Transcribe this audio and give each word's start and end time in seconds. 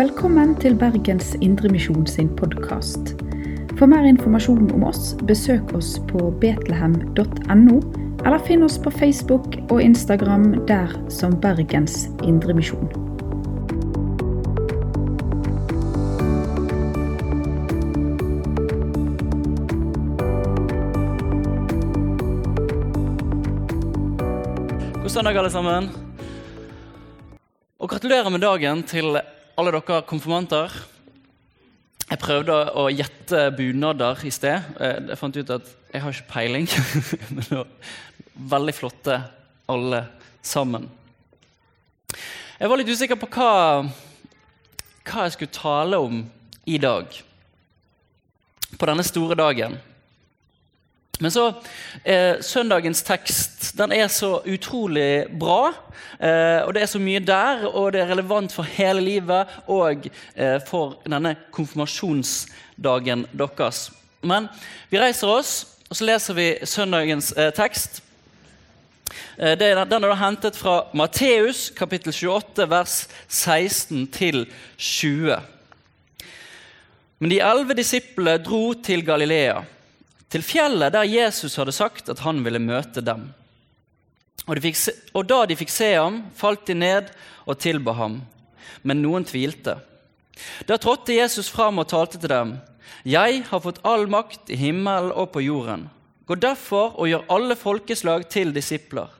Velkommen 0.00 0.54
til 0.56 0.78
Bergens 0.80 1.34
Indremisjon 1.44 2.06
sin 2.08 2.30
podkast. 2.32 3.10
For 3.76 3.84
mer 3.84 4.06
informasjon 4.08 4.70
om 4.72 4.84
oss, 4.88 5.10
besøk 5.28 5.74
oss 5.76 5.90
på 6.08 6.30
betlehem.no, 6.40 7.74
eller 8.24 8.40
finn 8.46 8.64
oss 8.64 8.78
på 8.80 8.88
Facebook 8.94 9.58
og 9.66 9.82
Instagram 9.84 10.54
der 10.70 10.94
som 11.12 11.34
Bergens 11.42 12.06
Indremisjon. 12.24 12.88
God 25.02 25.12
søndag, 25.12 25.36
alle 25.36 25.52
sammen. 25.52 25.90
Og 27.78 27.92
gratulerer 27.92 28.32
med 28.32 28.40
dagen 28.40 28.82
til 28.88 29.20
alle 29.60 29.72
dere 29.76 30.00
konfirmanter. 30.08 30.72
Jeg 32.10 32.18
prøvde 32.18 32.54
å 32.80 32.86
gjette 32.90 33.42
bunader 33.54 34.22
i 34.26 34.32
sted. 34.34 34.64
Eh, 34.80 34.96
Jeg 35.12 35.18
fant 35.20 35.36
ut 35.36 35.52
at 35.54 35.68
jeg 35.92 36.02
har 36.02 36.14
ikke 36.16 36.32
peiling. 36.32 36.66
Men 37.34 37.44
det 37.44 37.58
var 37.58 37.68
veldig 38.56 38.74
flotte, 38.74 39.18
alle 39.70 40.04
sammen. 40.42 40.88
Jeg 42.60 42.68
var 42.68 42.80
litt 42.80 42.90
usikker 42.90 43.18
på 43.20 43.28
hva, 43.36 43.50
hva 45.06 45.26
jeg 45.26 45.36
skulle 45.36 45.54
tale 45.54 46.00
om 46.02 46.24
i 46.68 46.78
dag. 46.82 47.14
På 48.80 48.88
denne 48.90 49.04
store 49.06 49.36
dagen. 49.38 49.78
Men 51.20 51.30
så, 51.30 51.54
eh, 52.04 52.40
Søndagens 52.40 53.02
tekst 53.02 53.76
den 53.76 53.92
er 53.92 54.08
så 54.08 54.38
utrolig 54.48 55.26
bra. 55.38 55.72
Eh, 56.18 56.64
og 56.64 56.74
Det 56.74 56.82
er 56.82 56.86
så 56.86 56.98
mye 56.98 57.20
der, 57.20 57.66
og 57.68 57.92
det 57.92 58.00
er 58.00 58.08
relevant 58.08 58.52
for 58.52 58.62
hele 58.62 59.00
livet 59.00 59.46
og 59.68 60.08
eh, 60.36 60.58
for 60.66 60.96
denne 61.04 61.36
konfirmasjonsdagen 61.52 63.26
deres. 63.36 63.90
Men 64.22 64.48
vi 64.90 65.00
reiser 65.00 65.28
oss, 65.28 65.66
og 65.90 65.96
så 65.96 66.04
leser 66.04 66.34
vi 66.34 66.54
søndagens 66.64 67.32
eh, 67.36 67.50
tekst. 67.52 68.02
Eh, 69.36 69.58
det 69.58 69.76
den 69.76 70.04
er 70.04 70.08
da 70.08 70.14
hentet 70.14 70.56
fra 70.56 70.86
Matteus 70.94 71.70
kapittel 71.76 72.12
28, 72.12 72.70
vers 72.70 73.08
16 73.28 74.06
til 74.06 74.46
20. 74.78 75.36
Men 77.18 77.30
de 77.30 77.42
elleve 77.44 77.76
disiplene 77.76 78.38
dro 78.38 78.72
til 78.72 79.04
Galilea 79.04 79.60
til 80.30 80.44
fjellet 80.46 80.94
der 80.94 81.08
Jesus 81.08 81.56
hadde 81.58 81.74
sagt 81.74 82.10
at 82.12 82.22
han 82.24 82.42
ville 82.46 82.62
møte 82.62 83.02
dem. 83.02 83.28
Og, 84.46 84.56
de 84.56 84.72
se, 84.74 84.94
og, 85.12 85.26
da 85.28 85.44
de 85.46 85.56
fikk 85.58 85.72
se 85.72 85.92
ham, 85.94 86.22
falt 86.34 86.66
de 86.70 86.74
ned 86.78 87.10
og 87.46 87.58
tilba 87.60 87.94
ham. 87.98 88.20
Men 88.82 89.02
noen 89.02 89.26
tvilte. 89.28 89.76
Da 90.66 90.78
trådte 90.80 91.18
Jesus 91.18 91.50
fram 91.52 91.82
og 91.82 91.90
talte 91.90 92.18
til 92.18 92.32
dem. 92.32 92.54
Jeg 93.04 93.44
har 93.48 93.62
fått 93.64 93.82
all 93.86 94.06
makt 94.10 94.50
i 94.52 94.58
himmelen 94.60 95.12
og 95.12 95.32
på 95.34 95.42
jorden. 95.44 95.88
Gå 96.26 96.36
derfor 96.40 96.96
og 97.00 97.10
gjør 97.10 97.26
alle 97.32 97.56
folkeslag 97.58 98.28
til 98.30 98.54
disipler. 98.54 99.10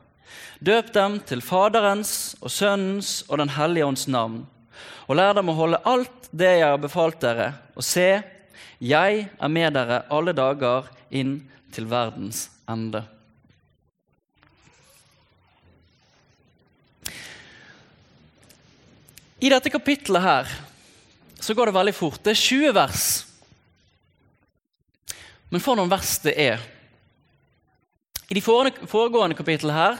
Døp 0.60 0.92
dem 0.94 1.18
til 1.26 1.42
Faderens 1.42 2.36
og 2.40 2.52
Sønnens 2.52 3.24
og 3.28 3.40
Den 3.40 3.52
hellige 3.56 3.86
ånds 3.86 4.06
navn. 4.08 4.44
Og 5.08 5.16
lær 5.18 5.34
dem 5.34 5.50
å 5.50 5.56
holde 5.56 5.80
alt 5.88 6.28
det 6.30 6.52
jeg 6.60 6.68
har 6.68 6.80
befalt 6.80 7.18
dere. 7.22 7.52
Og 7.74 7.84
se, 7.84 8.20
jeg 8.78 9.24
er 9.26 9.52
med 9.52 9.74
dere 9.74 10.04
alle 10.12 10.36
dager 10.36 10.86
inn 11.10 11.40
til 11.74 11.86
verdens 11.90 12.48
ende. 12.70 13.02
I 19.40 19.48
dette 19.48 19.72
kapittelet 19.72 20.22
her 20.22 20.50
så 21.40 21.54
går 21.56 21.70
det 21.70 21.76
veldig 21.78 21.94
fort. 21.96 22.20
Det 22.22 22.34
er 22.34 22.42
20 22.42 22.74
vers. 22.76 23.06
Men 25.50 25.62
for 25.64 25.78
noen 25.78 25.90
vers 25.90 26.18
det 26.22 26.34
er. 26.36 26.60
I 28.30 28.36
de 28.36 28.42
foregående 28.44 29.38
kapitlene 29.38 29.74
her 29.74 29.96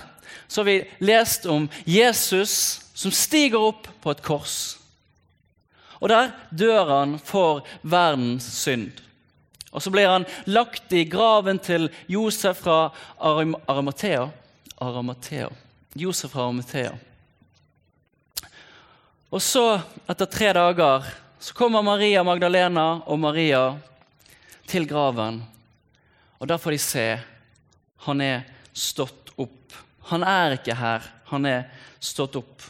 så 0.46 0.60
har 0.60 0.68
vi 0.68 1.06
lest 1.06 1.46
om 1.50 1.66
Jesus 1.88 2.52
som 2.94 3.14
stiger 3.14 3.62
opp 3.70 3.88
på 4.02 4.12
et 4.12 4.22
kors. 4.22 4.58
Og 6.00 6.12
der 6.12 6.30
dør 6.50 6.92
han 6.92 7.16
for 7.18 7.64
verdens 7.82 8.46
synd. 8.60 8.92
Og 9.70 9.82
så 9.82 9.90
blir 9.90 10.08
han 10.10 10.26
lagt 10.50 10.92
i 10.92 11.04
graven 11.06 11.60
til 11.62 11.88
Josef 12.10 12.64
fra 12.64 12.90
Aramatea. 13.18 14.26
Aramatea. 14.82 15.48
Josef 15.94 16.32
fra 16.32 16.48
Aramatea. 16.48 16.92
Og 19.30 19.42
så, 19.42 19.78
etter 20.10 20.26
tre 20.26 20.50
dager, 20.56 21.06
så 21.38 21.54
kommer 21.54 21.86
Maria 21.86 22.24
Magdalena 22.26 22.88
og 23.06 23.20
Maria 23.22 23.62
til 24.66 24.88
graven. 24.90 25.38
Og 26.40 26.48
der 26.50 26.58
får 26.58 26.74
de 26.74 26.80
se. 26.82 27.04
Han 28.06 28.20
er 28.24 28.42
stått 28.74 29.30
opp. 29.38 29.76
Han 30.10 30.24
er 30.26 30.56
ikke 30.56 30.74
her, 30.74 31.06
han 31.30 31.46
er 31.46 31.68
stått 32.02 32.40
opp. 32.40 32.66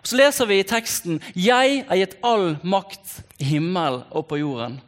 Og 0.00 0.06
Så 0.06 0.16
leser 0.16 0.46
vi 0.46 0.60
i 0.60 0.68
teksten 0.68 1.20
'Jeg 1.34 1.84
er 1.88 1.96
gitt 1.96 2.16
all 2.22 2.56
makt 2.62 3.22
i 3.38 3.44
himmel 3.44 4.04
og 4.10 4.28
på 4.28 4.38
jorden'. 4.38 4.80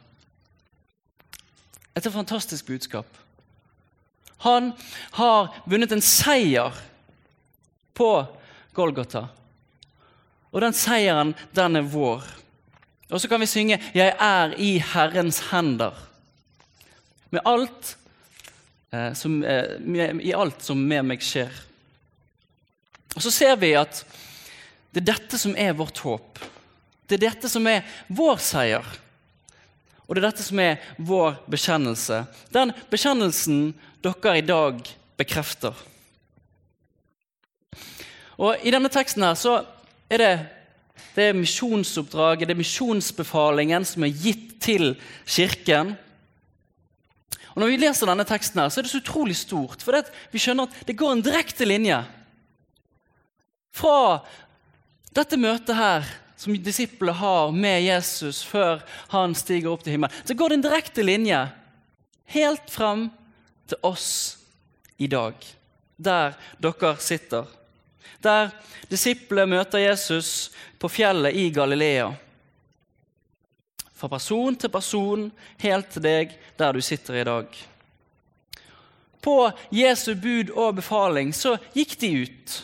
Et 1.95 2.13
fantastisk 2.13 2.65
budskap. 2.65 3.07
Han 4.43 4.71
har 5.11 5.53
vunnet 5.69 5.91
en 5.91 6.01
seier 6.01 6.73
på 7.93 8.09
Golgata. 8.73 9.27
Og 10.51 10.61
den 10.61 10.75
seieren, 10.75 11.33
den 11.55 11.77
er 11.79 11.85
vår. 11.87 12.25
Og 13.13 13.21
så 13.21 13.29
kan 13.29 13.39
vi 13.39 13.45
synge 13.45 13.79
'Jeg 13.93 14.15
er 14.19 14.53
i 14.57 14.77
Herrens 14.77 15.39
hender'. 15.39 15.97
Med 17.29 17.41
alt, 17.45 17.97
eh, 18.93 19.13
som, 19.13 19.43
eh, 19.43 19.79
med, 19.79 20.21
I 20.21 20.31
alt 20.31 20.63
som 20.63 20.77
med 20.77 21.03
meg 21.03 21.19
skjer. 21.19 21.51
Og 23.15 23.21
Så 23.21 23.31
ser 23.31 23.55
vi 23.55 23.73
at 23.73 24.05
det 24.93 25.01
er 25.01 25.13
dette 25.13 25.37
som 25.37 25.55
er 25.57 25.73
vårt 25.73 25.97
håp. 25.97 26.39
Det 27.09 27.15
er 27.15 27.29
dette 27.29 27.49
som 27.49 27.67
er 27.67 27.81
vår 28.09 28.37
seier. 28.37 28.85
Og 30.13 30.19
det 30.19 30.27
er 30.27 30.29
dette 30.29 30.43
som 30.45 30.59
er 30.61 30.81
vår 31.01 31.39
bekjennelse. 31.49 32.19
Den 32.53 32.69
bekjennelsen 32.91 33.71
dere 34.05 34.35
i 34.37 34.43
dag 34.45 34.83
bekrefter. 35.17 35.73
Og 38.37 38.61
I 38.61 38.75
denne 38.75 38.93
teksten 38.93 39.25
her 39.25 39.33
så 39.33 39.55
er 40.13 40.21
det, 40.21 40.31
det 41.15 41.31
er 41.31 41.39
misjonsoppdraget, 41.39 42.45
det 42.45 42.53
er 42.53 42.61
misjonsbefalingen 42.61 43.89
som 43.89 44.05
er 44.05 44.13
gitt 44.13 44.53
til 44.61 44.91
Kirken. 45.25 45.95
Og 47.55 47.63
Når 47.63 47.73
vi 47.73 47.81
leser 47.81 48.13
denne 48.13 48.29
teksten, 48.29 48.61
her, 48.61 48.69
så 48.69 48.83
er 48.83 48.85
det 48.85 48.93
så 48.93 49.01
utrolig 49.01 49.39
stort. 49.41 49.81
For 49.81 49.97
vi 50.29 50.45
skjønner 50.45 50.69
at 50.69 50.85
det 50.85 50.99
går 50.99 51.17
en 51.17 51.25
direkte 51.25 51.65
linje 51.65 52.03
fra 53.73 54.21
dette 55.17 55.41
møtet 55.41 55.73
her 55.73 56.05
som 56.43 56.55
disiplene 56.59 57.15
har 57.15 57.51
med 57.55 57.85
Jesus 57.85 58.41
før 58.43 58.81
han 59.13 59.31
stiger 59.35 59.71
opp 59.71 59.85
til 59.85 59.95
himmelen, 59.95 60.15
så 60.27 60.35
går 60.35 60.51
det 60.51 60.57
en 60.57 60.65
direkte 60.65 61.05
linje 61.05 61.39
helt 62.35 62.71
frem 62.71 63.05
til 63.71 63.79
oss 63.87 64.09
i 64.99 65.07
dag, 65.07 65.37
der 65.95 66.35
dere 66.59 66.97
sitter. 66.99 67.47
Der 68.19 68.51
disiplene 68.91 69.55
møter 69.55 69.85
Jesus 69.85 70.51
på 70.79 70.91
fjellet 70.91 71.39
i 71.39 71.47
Galilea. 71.55 72.11
Fra 73.95 74.11
person 74.11 74.59
til 74.59 74.71
person, 74.73 75.29
helt 75.63 75.93
til 75.95 76.03
deg 76.03 76.35
der 76.59 76.75
du 76.75 76.83
sitter 76.83 77.21
i 77.21 77.25
dag. 77.27 77.47
På 79.23 79.37
Jesu 79.71 80.11
bud 80.19 80.51
og 80.51 80.75
befaling 80.81 81.31
så 81.31 81.55
gikk 81.71 81.95
de 82.03 82.13
ut 82.25 82.59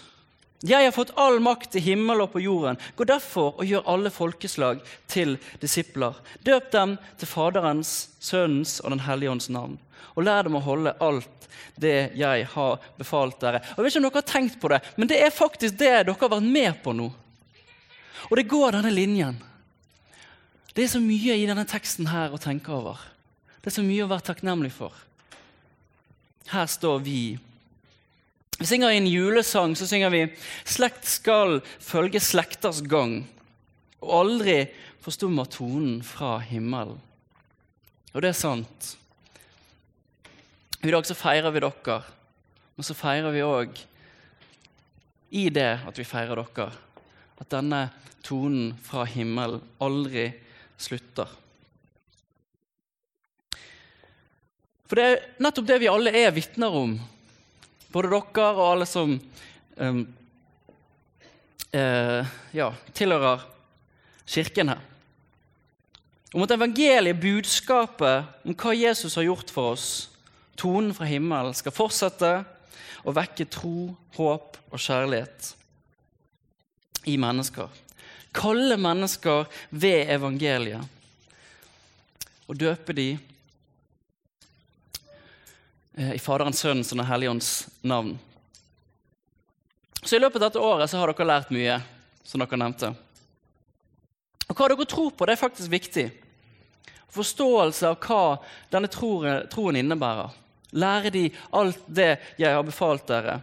jeg 0.68 0.84
har 0.84 0.92
fått 0.92 1.14
all 1.16 1.38
makt 1.40 1.78
i 1.80 1.84
himmelen 1.84 2.26
og 2.26 2.34
på 2.34 2.42
jorden. 2.44 2.80
Gå 3.00 3.06
derfor 3.08 3.54
og 3.56 3.68
gjør 3.68 3.86
alle 3.88 4.12
folkeslag 4.12 4.82
til 5.08 5.38
disipler. 5.62 6.18
Døp 6.44 6.68
dem 6.74 6.98
til 7.20 7.32
Faderens, 7.32 8.10
Sønnens 8.20 8.80
og 8.84 8.92
Den 8.92 9.06
hellige 9.06 9.32
ånds 9.32 9.48
navn. 9.50 9.78
Og 10.18 10.26
lær 10.28 10.44
dem 10.44 10.58
å 10.60 10.64
holde 10.66 10.98
alt 11.00 11.48
det 11.80 12.12
jeg 12.20 12.48
har 12.52 12.80
befalt 13.00 13.40
dere. 13.40 13.64
Jeg 13.64 13.86
vet 13.86 13.94
ikke 13.94 14.02
om 14.02 14.10
dere 14.10 14.20
har 14.20 14.32
tenkt 14.34 14.60
på 14.60 14.72
det, 14.74 14.82
Men 14.98 15.08
det 15.08 15.22
er 15.24 15.32
faktisk 15.32 15.78
det 15.80 15.94
dere 16.04 16.18
har 16.20 16.34
vært 16.36 16.44
med 16.44 16.84
på 16.84 16.94
nå. 16.94 17.08
Og 18.30 18.36
det 18.36 18.50
går 18.52 18.76
denne 18.76 18.92
linjen. 18.92 19.40
Det 20.76 20.84
er 20.84 20.92
så 20.92 21.00
mye 21.00 21.36
i 21.40 21.48
denne 21.48 21.66
teksten 21.66 22.12
her 22.12 22.36
å 22.36 22.42
tenke 22.42 22.72
over. 22.72 23.00
Det 23.64 23.72
er 23.72 23.80
så 23.80 23.84
mye 23.84 24.04
å 24.04 24.12
være 24.12 24.28
takknemlig 24.28 24.74
for. 24.76 24.92
Her 26.52 26.68
står 26.68 27.00
vi 27.06 27.22
vi 28.60 28.68
synger 28.68 28.92
i 28.92 28.98
en 29.00 29.08
julesang 29.08 29.76
så 29.78 29.88
synger 29.88 30.12
vi 30.12 30.26
'Slekt 30.66 31.06
skal 31.08 31.62
følge 31.80 32.20
slekters 32.20 32.82
gang', 32.82 33.28
og 34.02 34.20
aldri 34.20 34.68
forstummer 35.00 35.46
tonen 35.46 36.02
fra 36.04 36.40
himmelen. 36.40 37.00
Og 38.14 38.22
det 38.22 38.30
er 38.30 38.34
sant. 38.34 38.98
I 40.84 40.92
dag 40.92 41.06
så 41.06 41.16
feirer 41.16 41.52
vi 41.52 41.60
dere, 41.60 42.04
men 42.76 42.84
så 42.84 42.94
feirer 42.94 43.32
vi 43.32 43.44
òg 43.44 43.80
i 45.32 45.50
det 45.50 45.80
at 45.88 45.98
vi 45.98 46.04
feirer 46.04 46.36
dere, 46.36 46.72
at 47.40 47.52
denne 47.52 47.90
tonen 48.24 48.74
fra 48.84 49.06
himmelen 49.06 49.62
aldri 49.80 50.34
slutter. 50.80 51.28
For 54.90 54.98
det 54.98 55.06
er 55.06 55.26
nettopp 55.40 55.68
det 55.70 55.80
vi 55.84 55.92
alle 55.92 56.12
er 56.12 56.32
vitner 56.34 56.74
om, 56.74 56.96
både 57.94 58.12
dere 58.12 58.50
og 58.54 58.66
alle 58.66 58.88
som 58.90 59.16
um, 59.78 60.04
uh, 61.74 62.36
ja, 62.54 62.70
tilhører 62.94 63.46
kirken 64.30 64.74
her. 64.74 64.86
Om 66.30 66.46
at 66.46 66.54
evangeliet, 66.54 67.18
budskapet 67.18 68.46
om 68.46 68.54
hva 68.54 68.76
Jesus 68.78 69.16
har 69.18 69.26
gjort 69.26 69.50
for 69.50 69.74
oss, 69.74 69.88
tonen 70.60 70.94
fra 70.94 71.08
himmelen, 71.10 71.56
skal 71.58 71.74
fortsette 71.74 72.34
å 73.02 73.16
vekke 73.16 73.48
tro, 73.50 73.96
håp 74.18 74.60
og 74.70 74.78
kjærlighet 74.84 75.54
i 77.10 77.16
mennesker. 77.18 77.70
Kalle 78.36 78.78
mennesker 78.78 79.48
ved 79.72 80.12
evangeliet 80.14 80.86
og 82.50 82.58
døpe 82.58 82.94
de 82.98 83.10
eh, 83.14 83.20
i 86.00 86.20
Faderens, 86.20 86.62
Sønnens 86.64 86.94
og 86.94 87.02
Den 87.02 87.10
hellige 87.10 87.32
ånds 87.34 87.52
navn. 87.82 88.14
Så 90.04 90.16
I 90.16 90.20
løpet 90.20 90.40
av 90.40 90.48
dette 90.48 90.64
året 90.64 90.90
så 90.90 91.02
har 91.02 91.12
dere 91.12 91.28
lært 91.28 91.52
mye, 91.52 91.76
som 92.24 92.40
dere 92.40 92.60
nevnte. 92.60 92.94
Og 94.48 94.56
Hva 94.56 94.70
dere 94.72 94.88
tror 94.88 95.12
på, 95.12 95.28
det 95.28 95.36
er 95.36 95.44
faktisk 95.44 95.72
viktig. 95.72 96.08
Forståelse 97.12 97.90
av 97.90 98.00
hva 98.06 98.24
denne 98.72 98.90
troen 98.90 99.80
innebærer. 99.82 100.32
Lære 100.72 101.12
de 101.12 101.26
alt 101.58 101.84
det 101.88 102.12
jeg 102.40 102.54
har 102.54 102.64
befalt 102.64 103.08
dere. 103.10 103.40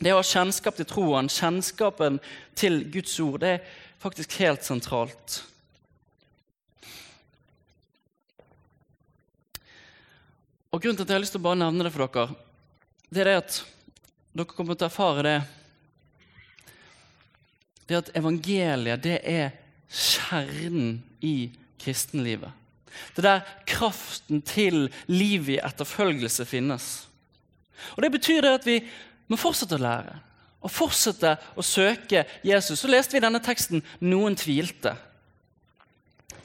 Det 0.00 0.10
å 0.10 0.18
ha 0.18 0.26
kjennskap 0.26 0.74
til 0.80 0.88
troen, 0.88 1.30
kjennskapen 1.30 2.18
til 2.58 2.82
Guds 2.90 3.14
ord, 3.22 3.44
det 3.44 3.52
er 3.54 3.74
faktisk 4.02 4.34
helt 4.40 4.64
sentralt. 4.66 5.44
Og 10.74 10.82
Grunnen 10.82 10.98
til 10.98 11.04
at 11.06 11.12
jeg 11.12 11.14
har 11.14 11.22
lyst 11.22 11.36
til 11.36 11.38
å 11.38 11.46
bare 11.46 11.60
nevne 11.60 11.84
det 11.86 11.92
for 11.94 12.02
dere, 12.10 12.34
det 13.14 13.20
er 13.22 13.28
det 13.28 13.34
at 13.44 13.58
dere 14.34 14.46
kommer 14.50 14.74
til 14.74 14.88
å 14.88 14.90
erfare 14.90 15.22
det 15.22 15.36
Det 17.84 17.98
at 18.00 18.10
evangeliet 18.16 19.02
det 19.04 19.18
er 19.28 19.52
kjernen 19.92 20.96
i 21.20 21.52
kristenlivet. 21.78 22.50
Det 23.14 23.20
er 23.20 23.26
der 23.28 23.50
kraften 23.68 24.40
til 24.42 24.88
livet 25.06 25.58
i 25.58 25.60
etterfølgelse 25.60 26.46
finnes. 26.48 27.06
Og 27.94 28.02
Det 28.02 28.10
betyr 28.16 28.40
det 28.42 28.54
at 28.58 28.66
vi 28.66 28.78
må 29.28 29.36
fortsette 29.36 29.76
å 29.76 29.84
lære 29.84 30.16
og 30.64 30.72
fortsette 30.72 31.36
å 31.54 31.62
søke 31.62 32.24
Jesus. 32.42 32.80
Så 32.80 32.88
leste 32.88 33.12
vi 33.14 33.20
denne 33.20 33.42
teksten 33.44 33.82
'Noen 34.00 34.34
tvilte'. 34.34 34.96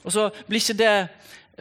Og 0.03 0.11
Så 0.11 0.29
blir 0.47 0.59
ikke 0.59 0.77
det 0.77 1.09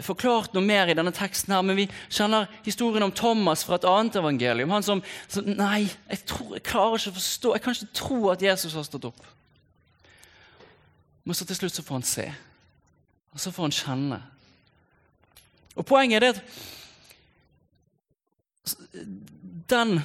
forklart 0.05 0.55
noe 0.55 0.65
mer 0.65 0.91
i 0.91 0.97
denne 0.97 1.13
teksten, 1.15 1.55
her, 1.55 1.65
men 1.67 1.79
vi 1.79 1.89
kjenner 2.09 2.49
historien 2.67 3.05
om 3.07 3.15
Thomas 3.15 3.65
fra 3.67 3.79
et 3.79 3.87
annet 3.89 4.19
evangelium. 4.21 4.73
Han 4.75 4.87
som, 4.87 5.03
som 5.31 5.47
Nei, 5.49 5.87
jeg, 6.11 6.23
tror, 6.29 6.55
jeg, 6.57 6.65
klarer 6.69 7.01
ikke 7.01 7.13
å 7.15 7.19
forstå, 7.19 7.55
jeg 7.57 7.65
kan 7.65 7.77
ikke 7.77 7.99
tro 8.01 8.21
at 8.33 8.45
Jesus 8.45 8.77
har 8.79 8.87
stått 8.87 9.09
opp. 9.11 9.23
Men 11.29 11.37
så 11.37 11.45
til 11.49 11.59
slutt 11.59 11.77
så 11.77 11.85
får 11.85 11.99
han 11.99 12.09
se, 12.09 12.27
og 13.35 13.43
så 13.43 13.53
får 13.53 13.69
han 13.69 13.79
kjenne. 13.79 14.21
Og 15.79 15.87
Poenget 15.87 16.25
er 16.25 16.33
at 16.33 16.41
den, 19.69 19.99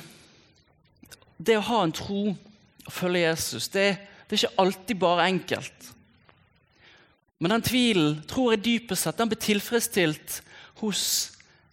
det 1.38 1.58
å 1.58 1.68
ha 1.70 1.80
en 1.86 1.96
tro 1.96 2.26
og 2.34 2.92
følge 2.92 3.24
Jesus, 3.24 3.70
det, 3.72 3.88
det, 4.28 4.36
er 4.36 4.42
ikke 4.44 4.64
alltid 4.66 5.00
bare 5.00 5.30
enkelt. 5.32 5.90
Men 7.44 7.58
den 7.58 7.66
tvilen 7.66 8.22
tror 8.30 8.54
jeg 8.54 8.64
dypest 8.64 9.04
sett 9.04 9.20
den 9.20 9.32
blir 9.32 9.42
tilfredsstilt 9.44 10.38
hos 10.80 11.06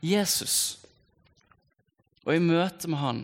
Jesus. 0.03 0.55
Og 2.27 2.35
i 2.35 2.43
møte 2.43 2.91
med 2.91 2.99
han, 2.99 3.21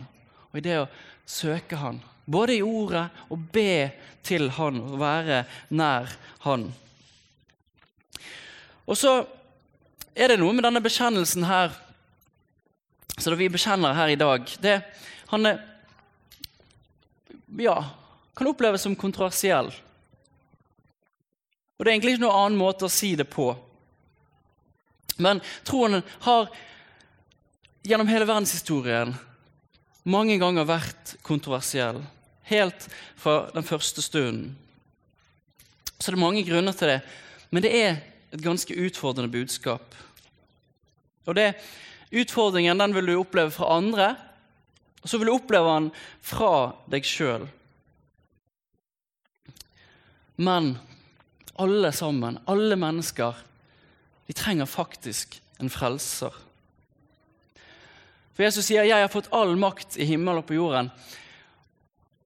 og 0.51 0.59
i 0.59 0.63
det 0.63 0.77
å 0.79 0.85
søke 1.27 1.79
han. 1.81 1.99
Både 2.23 2.55
i 2.55 2.63
ordet 2.63 3.09
og 3.27 3.49
be 3.51 3.89
til 4.23 4.47
han 4.55 4.79
og 4.79 4.95
være 5.01 5.41
nær 5.75 6.15
han. 6.45 6.69
Og 8.87 8.95
så 8.95 9.17
er 10.15 10.31
det 10.31 10.39
noe 10.39 10.55
med 10.55 10.63
denne 10.63 10.83
bekjennelsen 10.83 11.43
her 11.47 11.75
så 13.17 13.31
det 13.33 13.39
vi 13.39 13.49
bekjenner 13.49 13.95
her 13.97 14.11
i 14.13 14.19
dag, 14.19 14.43
det 14.61 14.75
han 15.31 15.49
er, 15.49 15.61
ja, 17.57 17.79
kan 18.37 18.49
oppleves 18.51 18.83
som 18.85 18.95
kontroversiell. 18.95 19.71
Og 21.77 21.85
Det 21.85 21.91
er 21.91 21.93
egentlig 21.93 22.15
ikke 22.15 22.25
noen 22.25 22.41
annen 22.41 22.59
måte 22.59 22.87
å 22.87 22.91
si 22.91 23.13
det 23.15 23.27
på. 23.29 23.51
Men 25.21 25.41
troen 25.65 26.01
har 26.25 26.49
gjennom 27.87 28.09
hele 28.09 28.27
verdenshistorien 28.27 29.15
mange 30.07 30.37
ganger 30.41 30.67
vært 30.67 31.15
kontroversiell. 31.25 32.01
Helt 32.47 32.87
fra 33.19 33.49
den 33.53 33.65
første 33.67 34.01
stunden. 34.01 34.55
Så 35.97 36.11
det 36.11 36.17
er 36.17 36.21
mange 36.21 36.45
grunner 36.47 36.75
til 36.77 36.93
det. 36.93 37.01
Men 37.51 37.63
det 37.65 37.73
er 37.75 37.99
et 38.31 38.43
ganske 38.43 38.73
utfordrende 38.73 39.31
budskap. 39.33 39.95
Og 41.27 41.35
det, 41.35 41.51
Utfordringen 42.11 42.79
den 42.79 42.95
vil 42.95 43.09
du 43.09 43.17
oppleve 43.19 43.51
fra 43.51 43.73
andre, 43.75 44.13
og 45.03 45.09
så 45.09 45.19
vil 45.19 45.27
du 45.27 45.35
oppleve 45.35 45.73
den 45.75 45.87
fra 46.23 46.51
deg 46.91 47.07
sjøl. 47.07 47.47
Men 50.37 50.75
alle 51.57 51.91
sammen, 51.95 52.39
alle 52.47 52.75
mennesker, 52.79 53.37
de 54.27 54.35
trenger 54.35 54.65
faktisk 54.65 55.39
en 55.61 55.71
frelser. 55.71 56.33
For 58.35 58.43
Jesus 58.43 58.65
sier 58.65 58.83
'Jeg 58.83 59.01
har 59.01 59.09
fått 59.09 59.31
all 59.33 59.55
makt 59.57 59.97
i 59.97 60.05
himmelen 60.05 60.37
og 60.37 60.45
på 60.45 60.53
jorden'. 60.53 60.91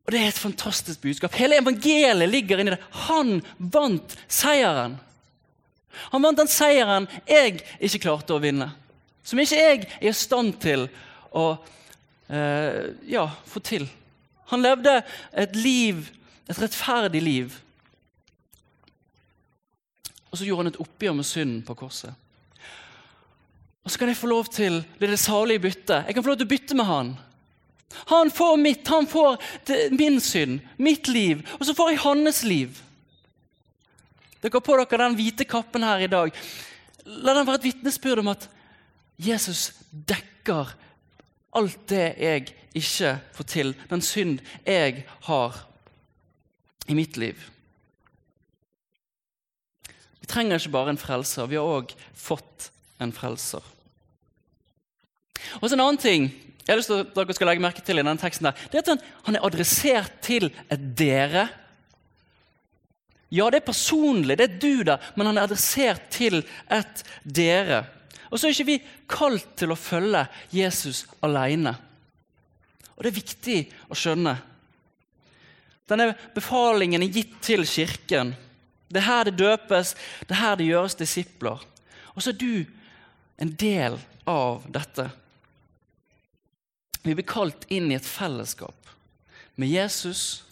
Og 0.06 0.12
Det 0.12 0.20
er 0.22 0.28
et 0.28 0.34
fantastisk 0.34 1.02
budskap. 1.02 1.34
Hele 1.34 1.62
evangeliet 1.62 2.30
ligger 2.30 2.60
inni 2.60 2.72
det. 2.72 2.84
Han 2.92 3.42
vant 3.58 4.18
seieren. 4.28 5.00
Han 6.12 6.24
vant 6.24 6.38
den 6.38 6.48
seieren 6.48 7.08
jeg 7.28 7.62
ikke 7.80 8.00
klarte 8.00 8.34
å 8.34 8.42
vinne. 8.42 8.72
Som 9.24 9.40
ikke 9.40 9.56
jeg 9.56 9.88
er 10.02 10.10
i 10.10 10.14
stand 10.14 10.60
til 10.60 10.88
å 11.32 11.46
eh, 12.30 12.92
ja, 13.08 13.28
få 13.46 13.62
til. 13.64 13.88
Han 14.52 14.62
levde 14.66 15.04
et 15.32 15.56
liv, 15.56 16.10
et 16.50 16.60
rettferdig 16.60 17.22
liv. 17.22 17.60
Og 20.32 20.40
så 20.40 20.48
gjorde 20.48 20.66
han 20.66 20.72
et 20.72 20.82
oppgjør 20.82 21.18
med 21.18 21.28
synden 21.28 21.64
på 21.68 21.76
korset. 21.76 22.14
Og 23.82 23.92
så 23.92 24.00
kan 24.00 24.12
jeg 24.12 24.20
få 24.20 24.30
lov 24.30 24.48
til 24.54 24.80
det, 25.00 25.10
det 25.10 25.20
salige 25.20 25.60
byttet. 25.60 26.06
Jeg 26.08 26.16
kan 26.16 26.24
få 26.24 26.32
lov 26.32 26.40
til 26.40 26.48
å 26.48 26.54
bytte 26.54 26.78
med 26.78 26.88
han. 26.88 27.12
Han 28.08 28.32
får 28.32 28.58
mitt, 28.58 28.88
han 28.88 29.08
får 29.08 29.42
min 29.98 30.20
synd, 30.24 30.62
mitt 30.78 31.10
liv, 31.12 31.42
og 31.60 31.66
så 31.68 31.76
får 31.76 31.92
jeg 31.92 32.04
hans 32.06 32.44
liv. 32.48 32.78
Dere 34.42 34.56
har 34.56 34.64
på 34.66 34.78
dere 34.80 35.04
den 35.04 35.18
hvite 35.20 35.46
kappen 35.46 35.84
her 35.86 36.02
i 36.02 36.10
dag. 36.10 36.32
La 37.06 37.36
den 37.36 37.48
være 37.50 37.60
et 37.60 37.68
vitnesbyrd 37.68 38.22
om 38.24 38.32
at 38.32 38.48
Jesus 39.22 39.72
dekker 39.92 40.72
alt 41.58 41.82
det 41.92 42.08
jeg 42.22 42.48
ikke 42.78 43.18
får 43.36 43.50
til, 43.52 43.74
den 43.90 44.02
synd 44.06 44.40
jeg 44.66 45.04
har 45.28 45.58
i 46.88 46.96
mitt 46.98 47.20
liv. 47.20 47.36
Vi 50.22 50.30
trenger 50.30 50.60
ikke 50.60 50.76
bare 50.76 50.94
en 50.94 51.02
frelser, 51.02 51.50
vi 51.50 51.58
har 51.60 51.68
òg 51.80 51.94
fått 52.18 52.70
en 53.02 53.14
frelser. 53.16 53.64
Og 55.60 55.66
så 55.68 55.74
En 55.74 55.82
annen 55.82 56.02
ting 56.02 56.30
jeg 56.62 56.76
har 56.76 56.78
lyst 56.78 56.92
til 56.92 57.02
at 57.02 57.16
dere 57.18 57.34
skal 57.34 57.50
legge 57.50 57.64
merke 57.64 57.82
til 57.82 57.98
i 57.98 58.04
denne 58.04 58.22
teksten, 58.22 58.48
der, 58.48 58.68
det 58.70 58.80
er 58.80 58.94
at 58.94 59.06
han 59.26 59.36
er 59.36 59.46
adressert 59.48 60.20
til 60.24 60.52
et 60.70 60.84
dere. 60.98 61.48
Ja, 63.34 63.48
det 63.50 63.62
er 63.62 63.66
personlig, 63.66 64.38
det 64.38 64.46
er 64.46 64.60
du 64.62 64.84
der, 64.86 65.02
men 65.18 65.32
han 65.32 65.40
er 65.40 65.48
adressert 65.50 66.06
til 66.14 66.44
et 66.70 67.04
dere. 67.26 67.82
Og 68.30 68.38
så 68.38 68.48
er 68.48 68.54
ikke 68.54 68.70
vi 68.70 68.78
kalt 69.10 69.50
til 69.60 69.74
å 69.74 69.80
følge 69.80 70.22
Jesus 70.54 71.04
alene. 71.26 71.74
Og 72.96 73.04
det 73.04 73.12
er 73.12 73.18
viktig 73.18 73.60
å 73.92 73.98
skjønne. 73.98 74.36
Denne 75.90 76.12
befalingen 76.36 77.04
er 77.04 77.12
gitt 77.12 77.40
til 77.44 77.66
Kirken. 77.68 78.36
Det 78.92 79.00
er 79.00 79.08
her 79.08 79.28
det 79.28 79.38
døpes, 79.40 79.96
det 80.28 80.36
er 80.36 80.42
her 80.42 80.60
det 80.60 80.68
gjøres 80.68 81.00
disipler. 81.00 81.64
Og 82.14 82.22
så 82.22 82.34
er 82.34 82.40
du 82.40 82.66
en 83.42 83.56
del 83.56 83.98
av 84.30 84.68
dette. 84.70 85.08
Vi 87.02 87.16
blir 87.18 87.26
kalt 87.28 87.66
inn 87.74 87.90
i 87.90 87.98
et 87.98 88.08
fellesskap 88.08 88.78
med 89.56 89.72
Jesus 89.72 90.44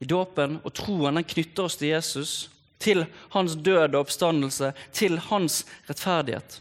i 0.00 0.06
dåpen, 0.08 0.60
og 0.64 0.72
troen 0.76 1.18
den 1.18 1.26
knytter 1.28 1.66
oss 1.66 1.76
til 1.80 1.92
Jesus 1.92 2.34
til 2.80 3.04
hans 3.34 3.56
død 3.60 3.94
og 3.94 4.00
oppstandelse, 4.06 4.72
til 4.96 5.18
hans 5.28 5.64
rettferdighet. 5.88 6.60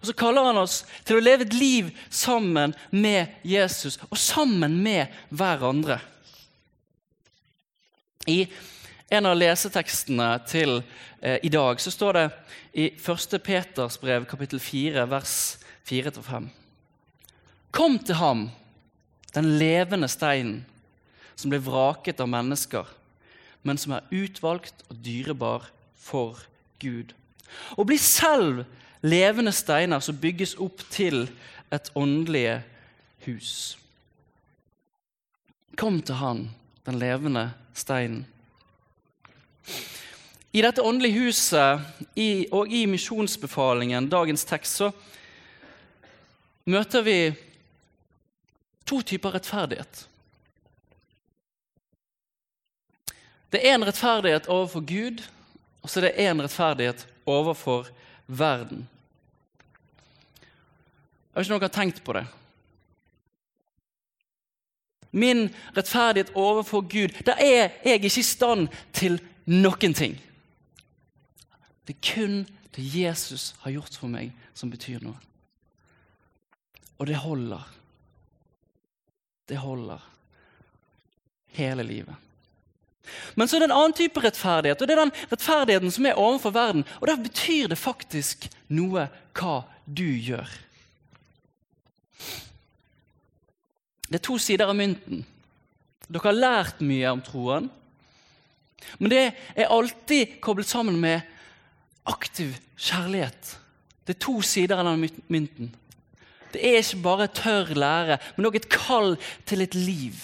Og 0.00 0.06
Så 0.06 0.12
kaller 0.16 0.44
han 0.44 0.60
oss 0.60 0.82
til 1.04 1.16
å 1.16 1.24
leve 1.24 1.46
et 1.46 1.54
liv 1.56 1.90
sammen 2.12 2.74
med 2.92 3.32
Jesus 3.44 3.98
og 4.10 4.18
sammen 4.20 4.76
med 4.84 5.12
hverandre. 5.32 5.98
I 8.28 8.44
en 9.12 9.26
av 9.28 9.36
lesetekstene 9.36 10.28
til 10.48 10.78
eh, 11.20 11.38
i 11.44 11.50
dag 11.52 11.80
så 11.80 11.92
står 11.92 12.16
det 12.16 12.24
i 12.72 12.86
1. 12.96 13.36
Peters 13.44 13.98
brev, 14.00 14.24
kapittel 14.28 14.60
4, 14.62 15.04
vers 15.10 15.34
4-5. 15.88 16.48
Kom 17.74 17.98
til 17.98 18.18
ham, 18.18 18.48
den 19.34 19.56
levende 19.58 20.08
steinen, 20.08 20.62
som 21.36 21.50
ble 21.50 21.58
vraket 21.62 22.22
av 22.22 22.30
mennesker, 22.30 22.88
men 23.66 23.80
som 23.80 23.96
er 23.96 24.08
utvalgt 24.14 24.84
og 24.88 25.00
dyrebar 25.04 25.68
for 25.98 26.38
Gud. 26.82 27.12
Og 27.76 27.88
bli 27.88 27.98
selv 28.00 28.64
levende 29.04 29.52
steiner 29.52 30.00
som 30.00 30.18
bygges 30.20 30.54
opp 30.62 30.84
til 30.90 31.26
et 31.74 31.90
åndelig 31.98 32.62
hus. 33.26 33.74
Kom 35.76 35.98
til 36.02 36.20
Han, 36.22 36.46
den 36.86 37.00
levende 37.02 37.50
steinen. 37.74 38.24
I 40.54 40.62
dette 40.62 40.82
åndelige 40.86 41.18
huset 41.18 41.80
i, 42.14 42.46
og 42.54 42.70
i 42.70 42.84
misjonsbefalingen, 42.86 44.06
dagens 44.06 44.44
tekst, 44.46 44.76
så 44.78 44.90
møter 46.70 47.02
vi 47.02 47.16
to 48.86 49.00
typer 49.02 49.34
rettferdighet. 49.34 50.04
Det 53.50 53.60
er 53.66 53.74
en 53.74 53.86
rettferdighet 53.86 54.46
overfor 54.46 54.84
Gud, 54.86 55.24
og 55.82 55.90
så 55.90 55.98
er 56.00 56.06
det 56.06 56.22
en 56.22 56.42
rettferdighet 56.42 57.02
overfor 57.26 57.88
verden. 58.26 58.84
Jeg 61.34 61.40
vet 61.40 61.46
ikke 61.48 61.54
om 61.56 61.60
dere 61.64 61.70
har 61.72 61.74
tenkt 61.74 61.98
på 62.06 62.14
det. 62.14 62.22
Min 65.10 65.48
rettferdighet 65.74 66.30
overfor 66.38 66.86
Gud, 66.86 67.18
der 67.26 67.42
er 67.42 67.74
jeg 67.82 67.98
ikke 67.98 68.22
i 68.22 68.26
stand 68.30 68.68
til 68.94 69.18
noen 69.50 69.98
ting. 69.98 70.14
Det 71.84 71.96
er 71.96 72.14
kun 72.14 72.36
det 72.74 72.82
Jesus 72.82 73.52
har 73.62 73.74
gjort 73.76 73.96
for 73.98 74.10
meg, 74.10 74.32
som 74.56 74.72
betyr 74.72 75.02
noe. 75.04 75.18
Og 76.98 77.06
det 77.06 77.20
holder. 77.22 77.62
Det 79.48 79.60
holder 79.60 80.02
hele 81.54 81.84
livet. 81.86 82.14
Men 83.34 83.48
så 83.48 83.56
er 83.56 83.64
det 83.64 83.68
en 83.68 83.76
annen 83.76 83.96
type 83.96 84.20
rettferdighet, 84.24 84.80
og 84.80 84.88
det 84.88 84.94
er 84.94 85.02
den 85.02 85.14
rettferdigheten 85.28 85.92
som 85.92 86.06
er 86.08 86.20
overfor 86.20 86.54
verden. 86.54 86.84
Og 87.00 87.06
Der 87.06 87.20
betyr 87.20 87.68
det 87.68 87.78
faktisk 87.78 88.48
noe 88.72 89.08
hva 89.36 89.56
du 89.84 90.06
gjør. 90.08 90.48
Det 94.08 94.20
er 94.20 94.24
to 94.24 94.38
sider 94.38 94.70
av 94.70 94.78
mynten. 94.78 95.24
Dere 96.08 96.28
har 96.28 96.36
lært 96.36 96.82
mye 96.84 97.12
om 97.12 97.22
troen, 97.24 97.70
men 99.00 99.10
det 99.10 99.22
er 99.56 99.70
alltid 99.72 100.36
koblet 100.44 100.68
sammen 100.68 100.98
med 101.00 101.24
aktiv 102.08 102.54
kjærlighet. 102.76 103.56
Det 104.04 104.16
er 104.16 104.24
to 104.26 104.40
sider 104.44 104.80
av 104.80 104.88
denne 104.88 105.08
mynten. 105.32 105.72
Det 106.54 106.62
er 106.62 106.78
ikke 106.78 107.02
bare 107.02 107.30
tørr 107.34 107.74
lære, 107.74 108.18
men 108.36 108.46
også 108.46 108.60
et 108.60 108.70
kall 108.70 109.16
til 109.48 109.64
et 109.64 109.74
liv. 109.74 110.20